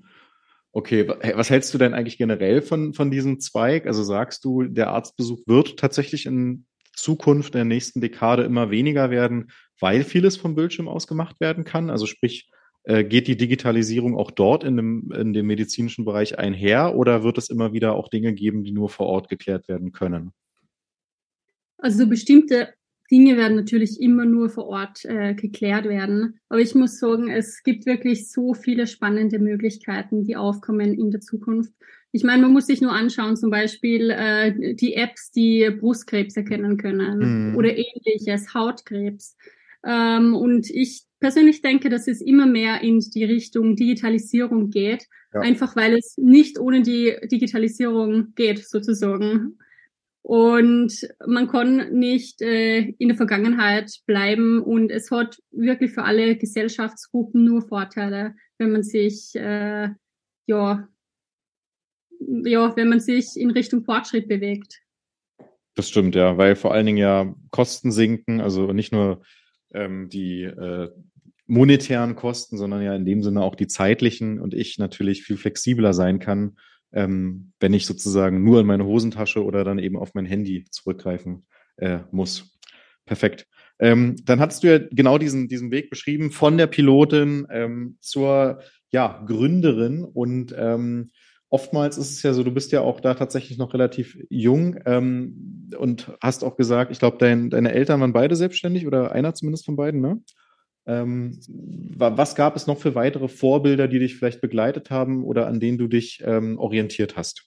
Okay, 0.73 1.09
was 1.09 1.51
hältst 1.51 1.73
du 1.73 1.79
denn 1.79 1.95
eigentlich 1.95 2.19
generell 2.19 2.61
von, 2.61 2.95
von 2.95 3.11
diesem 3.11 3.41
Zweig? 3.41 3.87
Also 3.87 4.03
sagst 4.03 4.45
du, 4.45 4.65
der 4.65 4.91
Arztbesuch 4.91 5.41
wird 5.47 5.79
tatsächlich 5.79 6.27
in 6.27 6.67
Zukunft, 6.95 7.55
in 7.55 7.59
der 7.59 7.65
nächsten 7.65 8.01
Dekade 8.01 8.43
immer 8.43 8.71
weniger 8.71 9.11
werden, 9.11 9.53
weil 9.81 10.03
vieles 10.03 10.37
vom 10.37 10.57
Bildschirm 10.57 10.89
aus 10.89 11.07
gemacht 11.07 11.41
werden 11.41 11.65
kann? 11.65 11.89
Also 11.89 12.07
sprich, 12.07 12.51
äh, 12.85 13.05
geht 13.05 13.29
die 13.29 13.37
Digitalisierung 13.37 14.17
auch 14.17 14.33
dort 14.33 14.65
in 14.65 14.77
dem, 14.77 15.13
in 15.13 15.33
dem 15.33 15.47
medizinischen 15.47 16.05
Bereich 16.05 16.39
einher 16.39 16.97
oder 16.97 17.23
wird 17.23 17.39
es 17.39 17.51
immer 17.51 17.73
wieder 17.73 17.95
auch 17.95 18.09
Dinge 18.09 18.33
geben, 18.33 18.65
die 18.65 18.73
nur 18.73 18.89
vor 18.89 19.07
Ort 19.07 19.29
geklärt 19.29 19.69
werden 19.69 19.93
können? 19.93 20.33
Also 21.79 22.09
bestimmte 22.09 22.75
Dinge 23.11 23.37
werden 23.37 23.57
natürlich 23.57 24.01
immer 24.01 24.25
nur 24.25 24.51
vor 24.51 24.67
Ort 24.67 25.05
äh, 25.05 25.35
geklärt 25.35 25.87
werden. 25.87 26.41
Aber 26.49 26.61
ich 26.61 26.75
muss 26.75 26.99
sagen, 26.99 27.31
es 27.31 27.63
gibt 27.63 27.87
wirklich 27.87 28.31
so 28.31 28.55
viele 28.55 28.87
spannende 28.87 29.39
Möglichkeiten, 29.39 30.25
die 30.25 30.37
aufkommen 30.37 30.93
in 30.93 31.11
der 31.11 31.21
Zukunft. 31.21 31.73
Ich 32.13 32.25
meine, 32.25 32.43
man 32.43 32.53
muss 32.53 32.67
sich 32.67 32.81
nur 32.81 32.93
anschauen, 32.93 33.37
zum 33.37 33.51
Beispiel 33.51 34.11
äh, 34.11 34.75
die 34.75 34.95
Apps, 34.95 35.31
die 35.31 35.71
Brustkrebs 35.71 36.37
erkennen 36.37 36.77
können 36.77 37.51
mhm. 37.51 37.57
oder 37.57 37.71
ähnliches, 37.71 38.55
Hautkrebs. 38.55 39.37
Ähm, 39.85 40.35
und 40.35 40.69
ich 40.71 41.05
persönlich 41.21 41.63
denke, 41.63 41.89
dass 41.89 42.09
es 42.09 42.21
immer 42.21 42.47
mehr 42.47 42.83
in 42.83 43.01
die 43.01 43.25
Richtung 43.25 43.77
Digitalisierung 43.77 44.71
geht, 44.71 45.07
ja. 45.33 45.41
einfach 45.41 45.77
weil 45.77 45.97
es 45.97 46.17
nicht 46.17 46.59
ohne 46.59 46.83
die 46.83 47.15
Digitalisierung 47.31 48.35
geht, 48.35 48.67
sozusagen. 48.67 49.59
Und 50.29 51.09
man 51.27 51.49
kann 51.49 51.91
nicht 51.99 52.43
äh, 52.43 52.81
in 52.81 53.09
der 53.09 53.17
Vergangenheit 53.17 53.91
bleiben 54.05 54.61
und 54.61 54.91
es 54.91 55.11
hat 55.11 55.39
wirklich 55.53 55.93
für 55.93 56.05
alle 56.05 56.37
Gesellschaftsgruppen 56.37 57.47
nur 57.47 57.63
Vorteile, 57.63 58.35
wenn 58.59 58.71
man 58.71 58.83
sich 58.83 59.35
äh, 59.37 59.89
ja 60.45 60.89
ja, 62.21 62.77
wenn 62.77 62.91
man 62.91 63.01
sich 63.01 63.37
in 63.37 63.51
Richtung 63.51 63.85
Fortschritt 63.85 64.29
bewegt. 64.29 64.83
Das 65.75 65.89
stimmt, 65.89 66.15
ja, 66.15 66.37
weil 66.37 66.57
vor 66.57 66.75
allen 66.75 66.85
Dingen 66.85 66.99
ja 66.99 67.35
Kosten 67.51 67.91
sinken, 67.91 68.43
also 68.43 68.75
nicht 68.75 68.93
nur 68.93 69.23
ähm, 69.73 70.11
die 70.11 70.43
äh, 70.43 70.91
monetären 71.47 72.17
Kosten, 72.17 72.59
sondern 72.59 72.83
ja 72.83 72.95
in 72.95 73.07
dem 73.07 73.23
Sinne 73.23 73.43
auch 73.43 73.55
die 73.55 73.67
zeitlichen 73.67 74.41
und 74.41 74.53
ich 74.53 74.79
natürlich 74.79 75.23
viel 75.23 75.39
flexibler 75.39 75.95
sein 75.95 76.19
kann, 76.19 76.59
ähm, 76.93 77.53
wenn 77.61 77.75
ich 77.75 77.87
sozusagen 77.87 78.43
nur 78.43 78.61
in 78.61 78.67
meine 78.67 78.85
Hosentasche 78.85 79.45
oder 79.45 79.65
dann 79.65 79.79
eben 79.79 79.97
auf 79.97 80.15
mein 80.15 80.27
Handy 80.27 80.65
zurückgreifen 80.71 81.47
äh, 81.77 82.01
muss. 82.11 82.59
Perfekt. 83.05 83.47
Ähm, 83.79 84.17
dann 84.25 84.41
hattest 84.41 84.63
du 84.63 84.69
ja 84.69 84.79
genau 84.91 85.19
diesen, 85.19 85.49
diesen 85.49 85.71
Weg 85.71 85.91
beschrieben 85.91 86.31
von 86.31 86.59
der 86.59 86.67
Pilotin 86.67 87.47
ähm, 87.51 87.97
zur 88.01 88.61
ja, 88.91 89.23
Gründerin 89.27 90.05
und 90.05 90.55
ähm, 90.57 91.11
oftmals 91.51 91.97
ist 91.97 92.11
es 92.11 92.23
ja 92.23 92.33
so, 92.33 92.43
du 92.43 92.51
bist 92.51 92.73
ja 92.73 92.81
auch 92.81 93.01
da 93.01 93.15
tatsächlich 93.15 93.59
noch 93.59 93.75
relativ 93.75 94.19
jung 94.31 94.79
ähm, 94.85 95.71
und 95.79 96.13
hast 96.21 96.45
auch 96.45 96.57
gesagt, 96.57 96.91
ich 96.91 96.99
glaube, 96.99 97.19
dein, 97.19 97.51
deine 97.51 97.73
Eltern 97.73 98.01
waren 98.01 98.13
beide 98.13 98.37
selbstständig 98.37 98.87
oder 98.87 99.13
einer 99.13 99.35
zumindest 99.35 99.65
von 99.65 99.77
beiden, 99.77 100.01
ne? 100.01 100.21
Ähm, 100.89 101.39
was 101.97 102.35
gab 102.35 102.57
es 102.57 102.67
noch 102.67 102.79
für 102.79 102.95
weitere 102.95 103.29
Vorbilder, 103.29 103.89
die 103.89 103.99
dich 103.99 104.17
vielleicht 104.17 104.41
begleitet 104.41 104.91
haben 104.91 105.23
oder 105.23 105.47
an 105.47 105.61
denen 105.61 105.77
du 105.77 105.87
dich 105.87 106.23
ähm, 106.25 106.59
orientiert 106.59 107.15
hast? 107.15 107.47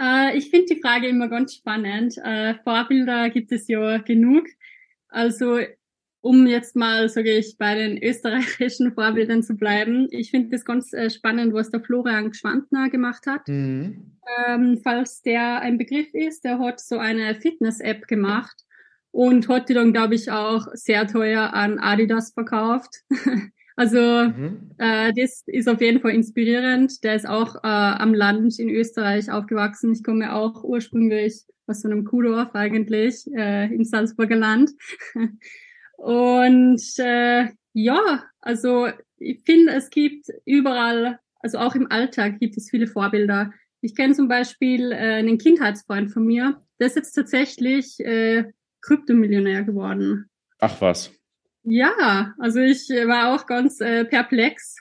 Äh, 0.00 0.38
ich 0.38 0.48
finde 0.48 0.74
die 0.74 0.80
Frage 0.80 1.06
immer 1.06 1.28
ganz 1.28 1.54
spannend. 1.54 2.16
Äh, 2.24 2.54
Vorbilder 2.64 3.28
gibt 3.28 3.52
es 3.52 3.68
ja 3.68 3.98
genug. 3.98 4.48
Also 5.08 5.58
um 6.22 6.46
jetzt 6.46 6.76
mal, 6.76 7.08
sage 7.10 7.36
ich, 7.36 7.56
bei 7.58 7.74
den 7.74 8.02
österreichischen 8.02 8.94
Vorbildern 8.94 9.42
zu 9.42 9.54
bleiben. 9.54 10.08
Ich 10.10 10.30
finde 10.30 10.50
das 10.50 10.64
ganz 10.64 10.94
äh, 10.94 11.10
spannend, 11.10 11.52
was 11.52 11.70
der 11.70 11.82
Florian 11.82 12.30
Gschwandner 12.30 12.88
gemacht 12.88 13.26
hat. 13.26 13.46
Mhm. 13.48 14.16
Ähm, 14.46 14.80
falls 14.82 15.20
der 15.20 15.60
ein 15.60 15.76
Begriff 15.76 16.14
ist, 16.14 16.44
der 16.44 16.58
hat 16.58 16.80
so 16.80 16.98
eine 16.98 17.34
Fitness-App 17.34 18.06
gemacht 18.06 18.64
und 19.12 19.48
hat 19.48 19.68
die 19.68 19.74
dann, 19.74 19.92
glaube 19.92 20.14
ich, 20.14 20.30
auch 20.30 20.66
sehr 20.72 21.06
teuer 21.06 21.52
an 21.52 21.78
Adidas 21.78 22.32
verkauft. 22.32 23.02
also 23.76 23.98
mhm. 23.98 24.70
äh, 24.78 25.12
das 25.14 25.42
ist 25.46 25.68
auf 25.68 25.80
jeden 25.80 26.00
Fall 26.00 26.12
inspirierend. 26.12 27.02
Der 27.02 27.16
ist 27.16 27.28
auch 27.28 27.56
äh, 27.56 27.58
am 27.62 28.14
Land 28.14 28.58
in 28.58 28.70
Österreich 28.70 29.30
aufgewachsen. 29.30 29.92
Ich 29.92 30.04
komme 30.04 30.34
auch 30.34 30.62
ursprünglich 30.62 31.44
aus 31.66 31.82
so 31.82 31.88
einem 31.88 32.04
Kuhdorf 32.04 32.54
eigentlich, 32.54 33.26
äh, 33.34 33.72
im 33.72 33.84
Salzburger 33.84 34.36
Land. 34.36 34.70
Und 35.96 36.82
äh, 36.98 37.48
ja, 37.72 38.24
also 38.40 38.88
ich 39.18 39.42
finde, 39.44 39.72
es 39.74 39.90
gibt 39.90 40.26
überall, 40.44 41.18
also 41.40 41.58
auch 41.58 41.74
im 41.74 41.90
Alltag 41.90 42.40
gibt 42.40 42.56
es 42.56 42.70
viele 42.70 42.86
Vorbilder. 42.86 43.52
Ich 43.82 43.94
kenne 43.94 44.14
zum 44.14 44.28
Beispiel 44.28 44.92
äh, 44.92 44.96
einen 44.96 45.38
Kindheitsfreund 45.38 46.10
von 46.10 46.26
mir, 46.26 46.62
der 46.78 46.86
ist 46.86 46.96
jetzt 46.96 47.12
tatsächlich 47.12 48.00
äh, 48.00 48.44
Kryptomillionär 48.82 49.64
geworden. 49.64 50.30
Ach 50.58 50.80
was. 50.80 51.12
Ja, 51.62 52.34
also 52.38 52.60
ich 52.60 52.88
war 52.88 53.34
auch 53.34 53.46
ganz 53.46 53.80
äh, 53.80 54.04
perplex. 54.04 54.76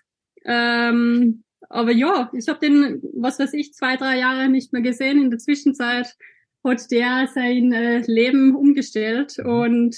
Ähm, 0.46 1.44
aber 1.70 1.92
ja, 1.92 2.32
ich 2.34 2.48
habe 2.48 2.60
den, 2.60 3.02
was 3.14 3.40
weiß 3.40 3.54
ich, 3.54 3.74
zwei, 3.74 3.98
drei 3.98 4.18
Jahre 4.18 4.50
nicht 4.50 4.74
mehr 4.74 4.82
gesehen. 4.82 5.22
In 5.22 5.30
der 5.30 5.40
Zwischenzeit 5.40 6.16
hat 6.64 6.92
der 6.92 7.28
sein 7.34 7.72
äh, 7.72 8.00
Leben 8.08 8.56
umgestellt 8.56 9.38
mhm. 9.38 9.50
und 9.50 9.96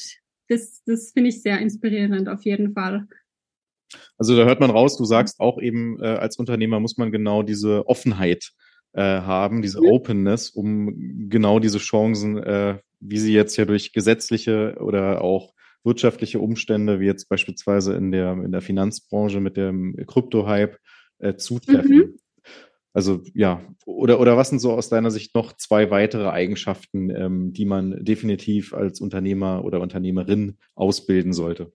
das, 0.47 0.81
das 0.85 1.11
finde 1.13 1.29
ich 1.29 1.41
sehr 1.41 1.59
inspirierend 1.59 2.27
auf 2.27 2.43
jeden 2.43 2.73
Fall. 2.73 3.07
Also 4.17 4.35
da 4.35 4.45
hört 4.45 4.59
man 4.59 4.69
raus, 4.69 4.97
du 4.97 5.05
sagst 5.05 5.39
auch 5.39 5.59
eben, 5.61 6.01
äh, 6.01 6.07
als 6.07 6.37
Unternehmer 6.37 6.79
muss 6.79 6.97
man 6.97 7.11
genau 7.11 7.41
diese 7.43 7.87
Offenheit 7.87 8.51
äh, 8.93 9.01
haben, 9.01 9.61
diese 9.61 9.79
mhm. 9.79 9.87
Openness, 9.87 10.49
um 10.49 11.29
genau 11.29 11.59
diese 11.59 11.77
Chancen, 11.77 12.37
äh, 12.37 12.79
wie 13.01 13.17
sie 13.17 13.33
jetzt 13.33 13.57
ja 13.57 13.65
durch 13.65 13.93
gesetzliche 13.93 14.77
oder 14.79 15.21
auch 15.21 15.53
wirtschaftliche 15.83 16.39
Umstände, 16.39 16.99
wie 16.99 17.05
jetzt 17.05 17.27
beispielsweise 17.27 17.95
in 17.95 18.11
der, 18.11 18.33
in 18.33 18.51
der 18.51 18.61
Finanzbranche 18.61 19.39
mit 19.39 19.57
dem 19.57 19.95
Krypto-Hype, 20.07 20.77
äh, 21.19 21.35
zutreffen. 21.35 21.97
Mhm. 21.97 22.17
Also 22.93 23.23
ja, 23.33 23.63
oder, 23.85 24.19
oder 24.19 24.35
was 24.35 24.49
sind 24.49 24.59
so 24.59 24.73
aus 24.73 24.89
deiner 24.89 25.11
Sicht 25.11 25.33
noch 25.33 25.53
zwei 25.53 25.89
weitere 25.91 26.27
Eigenschaften, 26.29 27.09
ähm, 27.09 27.53
die 27.53 27.65
man 27.65 28.03
definitiv 28.03 28.73
als 28.73 28.99
Unternehmer 28.99 29.63
oder 29.63 29.79
Unternehmerin 29.79 30.57
ausbilden 30.75 31.31
sollte? 31.31 31.71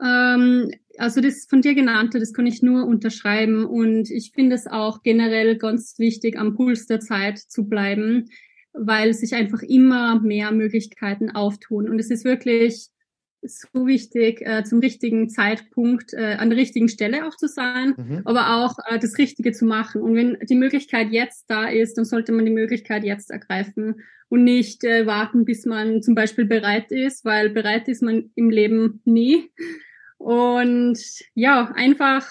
Ähm, 0.00 0.70
also 0.96 1.20
das 1.20 1.46
von 1.48 1.60
dir 1.60 1.74
genannte, 1.74 2.20
das 2.20 2.32
kann 2.32 2.46
ich 2.46 2.62
nur 2.62 2.86
unterschreiben 2.86 3.64
und 3.64 4.10
ich 4.10 4.30
finde 4.32 4.54
es 4.54 4.66
auch 4.68 5.02
generell 5.02 5.56
ganz 5.58 5.98
wichtig, 5.98 6.38
am 6.38 6.54
Puls 6.54 6.86
der 6.86 7.00
Zeit 7.00 7.38
zu 7.38 7.68
bleiben, 7.68 8.28
weil 8.72 9.14
sich 9.14 9.34
einfach 9.34 9.62
immer 9.62 10.20
mehr 10.20 10.52
Möglichkeiten 10.52 11.30
auftun 11.30 11.88
und 11.88 11.98
es 11.98 12.10
ist 12.10 12.24
wirklich 12.24 12.88
so 13.42 13.86
wichtig, 13.86 14.40
äh, 14.42 14.62
zum 14.62 14.78
richtigen 14.78 15.28
Zeitpunkt 15.28 16.12
äh, 16.14 16.34
an 16.34 16.50
der 16.50 16.58
richtigen 16.58 16.88
Stelle 16.88 17.26
auch 17.26 17.36
zu 17.36 17.48
sein, 17.48 17.94
mhm. 17.96 18.22
aber 18.24 18.56
auch 18.56 18.76
äh, 18.86 18.98
das 18.98 19.18
Richtige 19.18 19.52
zu 19.52 19.64
machen. 19.64 20.00
Und 20.00 20.14
wenn 20.14 20.38
die 20.48 20.54
Möglichkeit 20.54 21.10
jetzt 21.10 21.46
da 21.50 21.66
ist, 21.66 21.98
dann 21.98 22.04
sollte 22.04 22.32
man 22.32 22.44
die 22.44 22.52
Möglichkeit 22.52 23.04
jetzt 23.04 23.30
ergreifen 23.30 24.00
und 24.28 24.44
nicht 24.44 24.84
äh, 24.84 25.06
warten, 25.06 25.44
bis 25.44 25.66
man 25.66 26.02
zum 26.02 26.14
Beispiel 26.14 26.44
bereit 26.44 26.92
ist, 26.92 27.24
weil 27.24 27.50
bereit 27.50 27.88
ist 27.88 28.02
man 28.02 28.30
im 28.36 28.48
Leben 28.48 29.02
nie. 29.04 29.50
Und 30.18 30.98
ja, 31.34 31.72
einfach, 31.74 32.28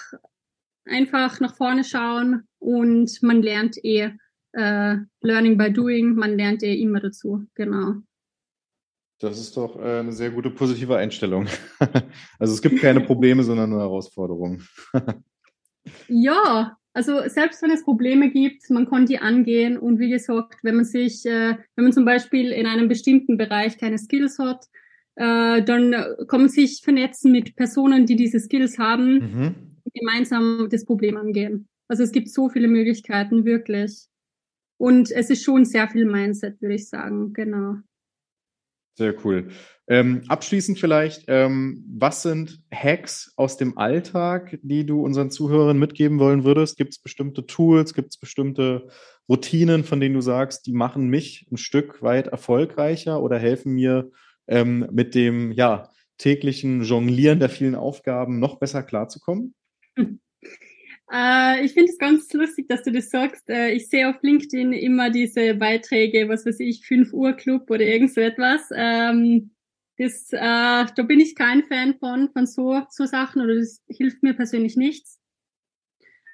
einfach 0.86 1.40
nach 1.40 1.56
vorne 1.56 1.84
schauen 1.84 2.48
und 2.58 3.22
man 3.22 3.42
lernt 3.42 3.76
eh, 3.84 4.12
äh, 4.52 4.96
learning 5.20 5.56
by 5.56 5.72
doing, 5.72 6.14
man 6.14 6.36
lernt 6.36 6.62
eh 6.62 6.74
immer 6.80 7.00
dazu, 7.00 7.46
genau. 7.54 7.94
Das 9.18 9.38
ist 9.38 9.56
doch 9.56 9.78
äh, 9.78 10.00
eine 10.00 10.12
sehr 10.12 10.30
gute 10.30 10.50
positive 10.50 10.96
Einstellung. 10.96 11.46
also 12.38 12.54
es 12.54 12.60
gibt 12.60 12.80
keine 12.80 13.00
Probleme, 13.00 13.44
sondern 13.44 13.70
nur 13.70 13.80
Herausforderungen. 13.80 14.66
ja, 16.08 16.76
also 16.92 17.28
selbst 17.28 17.62
wenn 17.62 17.70
es 17.70 17.84
Probleme 17.84 18.30
gibt, 18.30 18.68
man 18.68 18.88
kann 18.88 19.06
die 19.06 19.18
angehen 19.18 19.78
und 19.78 19.98
wie 19.98 20.10
gesagt, 20.10 20.58
wenn 20.62 20.74
man 20.74 20.84
sich, 20.84 21.24
äh, 21.24 21.56
wenn 21.76 21.84
man 21.84 21.92
zum 21.92 22.04
Beispiel 22.04 22.50
in 22.50 22.66
einem 22.66 22.88
bestimmten 22.88 23.38
Bereich 23.38 23.78
keine 23.78 23.96
Skills 23.96 24.38
hat, 24.38 24.66
äh, 25.14 25.62
dann 25.62 25.92
kann 26.26 26.40
man 26.40 26.48
sich 26.48 26.80
vernetzen 26.82 27.32
mit 27.32 27.54
Personen, 27.54 28.06
die 28.06 28.16
diese 28.16 28.40
Skills 28.40 28.78
haben, 28.78 29.14
mhm. 29.14 29.54
gemeinsam 29.94 30.68
das 30.70 30.84
Problem 30.84 31.16
angehen. 31.16 31.68
Also 31.88 32.02
es 32.02 32.12
gibt 32.12 32.28
so 32.28 32.48
viele 32.48 32.68
Möglichkeiten, 32.68 33.44
wirklich. 33.44 34.08
Und 34.82 35.12
es 35.12 35.30
ist 35.30 35.44
schon 35.44 35.64
sehr 35.64 35.88
viel 35.88 36.06
Mindset, 36.06 36.60
würde 36.60 36.74
ich 36.74 36.88
sagen, 36.88 37.32
genau. 37.32 37.76
Sehr 38.98 39.14
cool. 39.24 39.50
Ähm, 39.86 40.24
abschließend 40.26 40.76
vielleicht, 40.76 41.26
ähm, 41.28 41.84
was 41.96 42.22
sind 42.22 42.64
Hacks 42.74 43.32
aus 43.36 43.56
dem 43.56 43.78
Alltag, 43.78 44.58
die 44.64 44.84
du 44.84 45.00
unseren 45.04 45.30
Zuhörern 45.30 45.78
mitgeben 45.78 46.18
wollen 46.18 46.42
würdest? 46.42 46.76
Gibt 46.78 46.94
es 46.94 46.98
bestimmte 46.98 47.46
Tools, 47.46 47.94
gibt 47.94 48.10
es 48.10 48.16
bestimmte 48.16 48.88
Routinen, 49.28 49.84
von 49.84 50.00
denen 50.00 50.16
du 50.16 50.20
sagst, 50.20 50.66
die 50.66 50.72
machen 50.72 51.06
mich 51.06 51.46
ein 51.52 51.58
Stück 51.58 52.02
weit 52.02 52.26
erfolgreicher 52.26 53.22
oder 53.22 53.38
helfen 53.38 53.74
mir 53.74 54.10
ähm, 54.48 54.88
mit 54.90 55.14
dem 55.14 55.52
ja, 55.52 55.90
täglichen 56.18 56.82
Jonglieren 56.82 57.38
der 57.38 57.50
vielen 57.50 57.76
Aufgaben 57.76 58.40
noch 58.40 58.58
besser 58.58 58.82
klarzukommen? 58.82 59.54
Hm. 59.96 60.18
Äh, 61.12 61.64
ich 61.64 61.72
finde 61.74 61.92
es 61.92 61.98
ganz 61.98 62.32
lustig, 62.32 62.68
dass 62.68 62.82
du 62.82 62.90
das 62.90 63.10
sagst. 63.10 63.48
Äh, 63.50 63.72
ich 63.72 63.88
sehe 63.88 64.08
auf 64.08 64.16
LinkedIn 64.22 64.72
immer 64.72 65.10
diese 65.10 65.54
Beiträge, 65.54 66.28
was 66.28 66.46
weiß 66.46 66.60
ich, 66.60 66.86
5 66.86 67.12
Uhr 67.12 67.34
Club 67.34 67.70
oder 67.70 67.84
irgend 67.84 68.14
so 68.14 68.20
etwas. 68.20 68.70
Ähm, 68.74 69.50
das, 69.98 70.32
äh, 70.32 70.38
da 70.38 71.02
bin 71.06 71.20
ich 71.20 71.34
kein 71.34 71.64
Fan 71.64 71.94
von, 71.98 72.30
von 72.32 72.46
so, 72.46 72.80
so 72.88 73.04
Sachen 73.04 73.42
oder 73.42 73.56
das 73.56 73.82
hilft 73.88 74.22
mir 74.22 74.32
persönlich 74.32 74.76
nichts. 74.76 75.20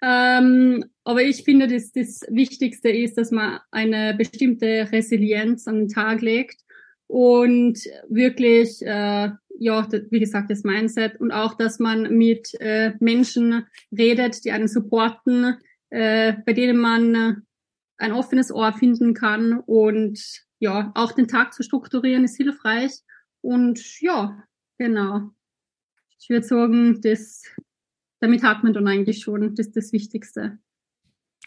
Ähm, 0.00 0.84
aber 1.02 1.22
ich 1.22 1.42
finde, 1.42 1.66
dass 1.66 1.90
das 1.90 2.20
Wichtigste 2.28 2.88
ist, 2.88 3.18
dass 3.18 3.32
man 3.32 3.58
eine 3.72 4.14
bestimmte 4.14 4.88
Resilienz 4.92 5.66
an 5.66 5.80
den 5.80 5.88
Tag 5.88 6.22
legt 6.22 6.60
und 7.08 7.80
wirklich, 8.08 8.80
äh, 8.82 9.30
ja, 9.58 9.86
wie 10.10 10.20
gesagt, 10.20 10.50
das 10.50 10.64
Mindset 10.64 11.20
und 11.20 11.32
auch, 11.32 11.54
dass 11.54 11.78
man 11.78 12.16
mit 12.16 12.54
äh, 12.60 12.92
Menschen 13.00 13.66
redet, 13.96 14.44
die 14.44 14.52
einen 14.52 14.68
supporten, 14.68 15.56
äh, 15.90 16.34
bei 16.46 16.52
denen 16.52 16.78
man 16.78 17.42
ein 17.98 18.12
offenes 18.12 18.52
Ohr 18.52 18.72
finden 18.72 19.14
kann 19.14 19.60
und 19.66 20.20
ja, 20.60 20.92
auch 20.94 21.12
den 21.12 21.28
Tag 21.28 21.54
zu 21.54 21.62
strukturieren 21.62 22.24
ist 22.24 22.36
hilfreich 22.36 22.92
und 23.40 24.00
ja, 24.00 24.42
genau. 24.78 25.30
Ich 26.20 26.28
würde 26.28 26.46
sagen, 26.46 27.00
das, 27.00 27.44
damit 28.20 28.42
hat 28.42 28.64
man 28.64 28.72
dann 28.72 28.88
eigentlich 28.88 29.20
schon, 29.20 29.54
das 29.54 29.68
ist 29.68 29.76
das 29.76 29.92
Wichtigste. 29.92 30.58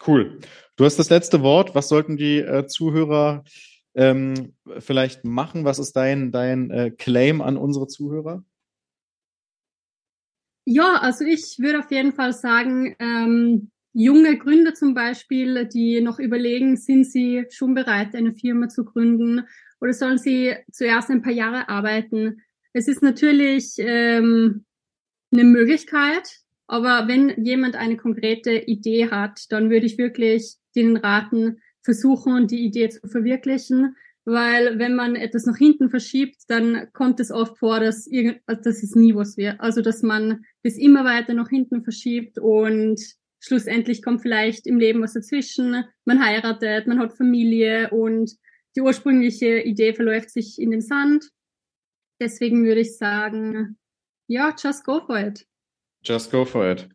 Cool. 0.05 0.39
Du 0.77 0.85
hast 0.85 0.97
das 0.97 1.09
letzte 1.09 1.41
Wort. 1.41 1.75
Was 1.75 1.89
sollten 1.89 2.17
die 2.17 2.39
äh, 2.39 2.65
Zuhörer 2.65 3.43
ähm, 3.95 4.53
vielleicht 4.79 5.25
machen? 5.25 5.65
Was 5.65 5.79
ist 5.79 5.93
dein, 5.95 6.31
dein 6.31 6.71
äh, 6.71 6.91
Claim 6.91 7.41
an 7.41 7.57
unsere 7.57 7.87
Zuhörer? 7.87 8.43
Ja, 10.65 10.97
also 11.01 11.25
ich 11.25 11.57
würde 11.59 11.79
auf 11.79 11.91
jeden 11.91 12.13
Fall 12.13 12.33
sagen, 12.33 12.95
ähm, 12.99 13.71
junge 13.93 14.37
Gründer 14.37 14.73
zum 14.73 14.93
Beispiel, 14.93 15.65
die 15.65 16.01
noch 16.01 16.19
überlegen, 16.19 16.77
sind 16.77 17.05
sie 17.05 17.45
schon 17.49 17.73
bereit, 17.73 18.15
eine 18.15 18.33
Firma 18.33 18.69
zu 18.69 18.85
gründen 18.85 19.41
oder 19.79 19.93
sollen 19.93 20.17
sie 20.17 20.55
zuerst 20.71 21.09
ein 21.09 21.23
paar 21.23 21.33
Jahre 21.33 21.67
arbeiten? 21.67 22.41
Es 22.73 22.87
ist 22.87 23.01
natürlich 23.01 23.73
ähm, 23.79 24.65
eine 25.33 25.43
Möglichkeit, 25.43 26.41
aber 26.67 27.07
wenn 27.07 27.43
jemand 27.43 27.75
eine 27.75 27.97
konkrete 27.97 28.53
Idee 28.53 29.09
hat, 29.09 29.51
dann 29.51 29.69
würde 29.69 29.85
ich 29.85 29.97
wirklich 29.97 30.55
den 30.75 30.95
raten, 30.95 31.59
versuchen, 31.83 32.47
die 32.47 32.65
Idee 32.65 32.89
zu 32.89 33.07
verwirklichen. 33.07 33.95
Weil 34.23 34.77
wenn 34.77 34.95
man 34.95 35.15
etwas 35.15 35.45
nach 35.47 35.57
hinten 35.57 35.89
verschiebt, 35.89 36.43
dann 36.47 36.87
kommt 36.93 37.19
es 37.19 37.31
oft 37.31 37.57
vor, 37.57 37.79
dass, 37.79 38.05
irgend, 38.05 38.41
dass 38.45 38.83
es 38.83 38.95
nie 38.95 39.15
was 39.15 39.35
wird. 39.35 39.59
Also 39.59 39.81
dass 39.81 40.03
man 40.03 40.45
das 40.63 40.77
immer 40.77 41.03
weiter 41.05 41.33
nach 41.33 41.49
hinten 41.49 41.83
verschiebt 41.83 42.37
und 42.37 43.01
schlussendlich 43.39 44.03
kommt 44.03 44.21
vielleicht 44.21 44.67
im 44.67 44.77
Leben 44.77 45.01
was 45.01 45.13
dazwischen. 45.13 45.83
Man 46.05 46.23
heiratet, 46.23 46.85
man 46.85 46.99
hat 46.99 47.17
Familie 47.17 47.89
und 47.89 48.31
die 48.75 48.81
ursprüngliche 48.81 49.59
Idee 49.61 49.93
verläuft 49.93 50.29
sich 50.29 50.59
in 50.59 50.69
den 50.69 50.81
Sand. 50.81 51.29
Deswegen 52.21 52.63
würde 52.63 52.81
ich 52.81 52.97
sagen, 52.97 53.79
ja, 54.27 54.55
just 54.61 54.85
go 54.85 55.01
for 55.05 55.19
it. 55.19 55.47
Just 56.03 56.31
go 56.31 56.45
for 56.45 56.71
it. 56.71 56.87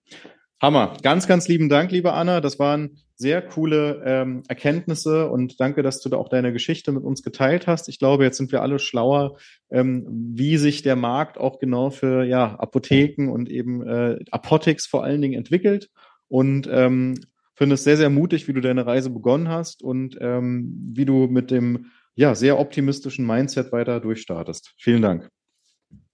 Hammer. 0.62 0.96
Ganz, 1.02 1.26
ganz 1.26 1.48
lieben 1.48 1.68
Dank, 1.68 1.90
liebe 1.90 2.12
Anna. 2.12 2.40
Das 2.40 2.58
waren 2.58 2.98
sehr 3.16 3.40
coole 3.40 4.02
ähm, 4.04 4.42
Erkenntnisse 4.46 5.30
und 5.30 5.58
danke, 5.58 5.82
dass 5.82 6.00
du 6.00 6.08
da 6.10 6.18
auch 6.18 6.28
deine 6.28 6.52
Geschichte 6.52 6.92
mit 6.92 7.02
uns 7.02 7.22
geteilt 7.22 7.66
hast. 7.66 7.88
Ich 7.88 7.98
glaube, 7.98 8.24
jetzt 8.24 8.36
sind 8.36 8.52
wir 8.52 8.62
alle 8.62 8.78
schlauer, 8.78 9.38
ähm, 9.70 10.06
wie 10.34 10.58
sich 10.58 10.82
der 10.82 10.96
Markt 10.96 11.38
auch 11.38 11.58
genau 11.58 11.90
für 11.90 12.24
ja, 12.24 12.56
Apotheken 12.56 13.30
und 13.30 13.48
eben 13.48 13.86
äh, 13.86 14.18
Apotics 14.30 14.86
vor 14.86 15.02
allen 15.02 15.22
Dingen 15.22 15.34
entwickelt. 15.34 15.88
Und 16.28 16.68
ähm, 16.70 17.14
finde 17.54 17.74
es 17.74 17.84
sehr, 17.84 17.96
sehr 17.96 18.10
mutig, 18.10 18.48
wie 18.48 18.52
du 18.52 18.60
deine 18.60 18.86
Reise 18.86 19.10
begonnen 19.10 19.48
hast 19.48 19.82
und 19.82 20.18
ähm, 20.20 20.92
wie 20.94 21.06
du 21.06 21.26
mit 21.26 21.50
dem 21.50 21.86
ja, 22.14 22.34
sehr 22.34 22.58
optimistischen 22.58 23.26
Mindset 23.26 23.72
weiter 23.72 24.00
durchstartest. 24.00 24.74
Vielen 24.78 25.02
Dank. 25.02 25.30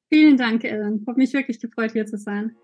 Vielen 0.08 0.36
Dank, 0.36 0.62
Ellen. 0.64 1.04
Hat 1.08 1.16
mich 1.16 1.32
wirklich 1.32 1.60
gefreut, 1.60 1.92
hier 1.92 2.06
zu 2.06 2.18
sein. 2.18 2.54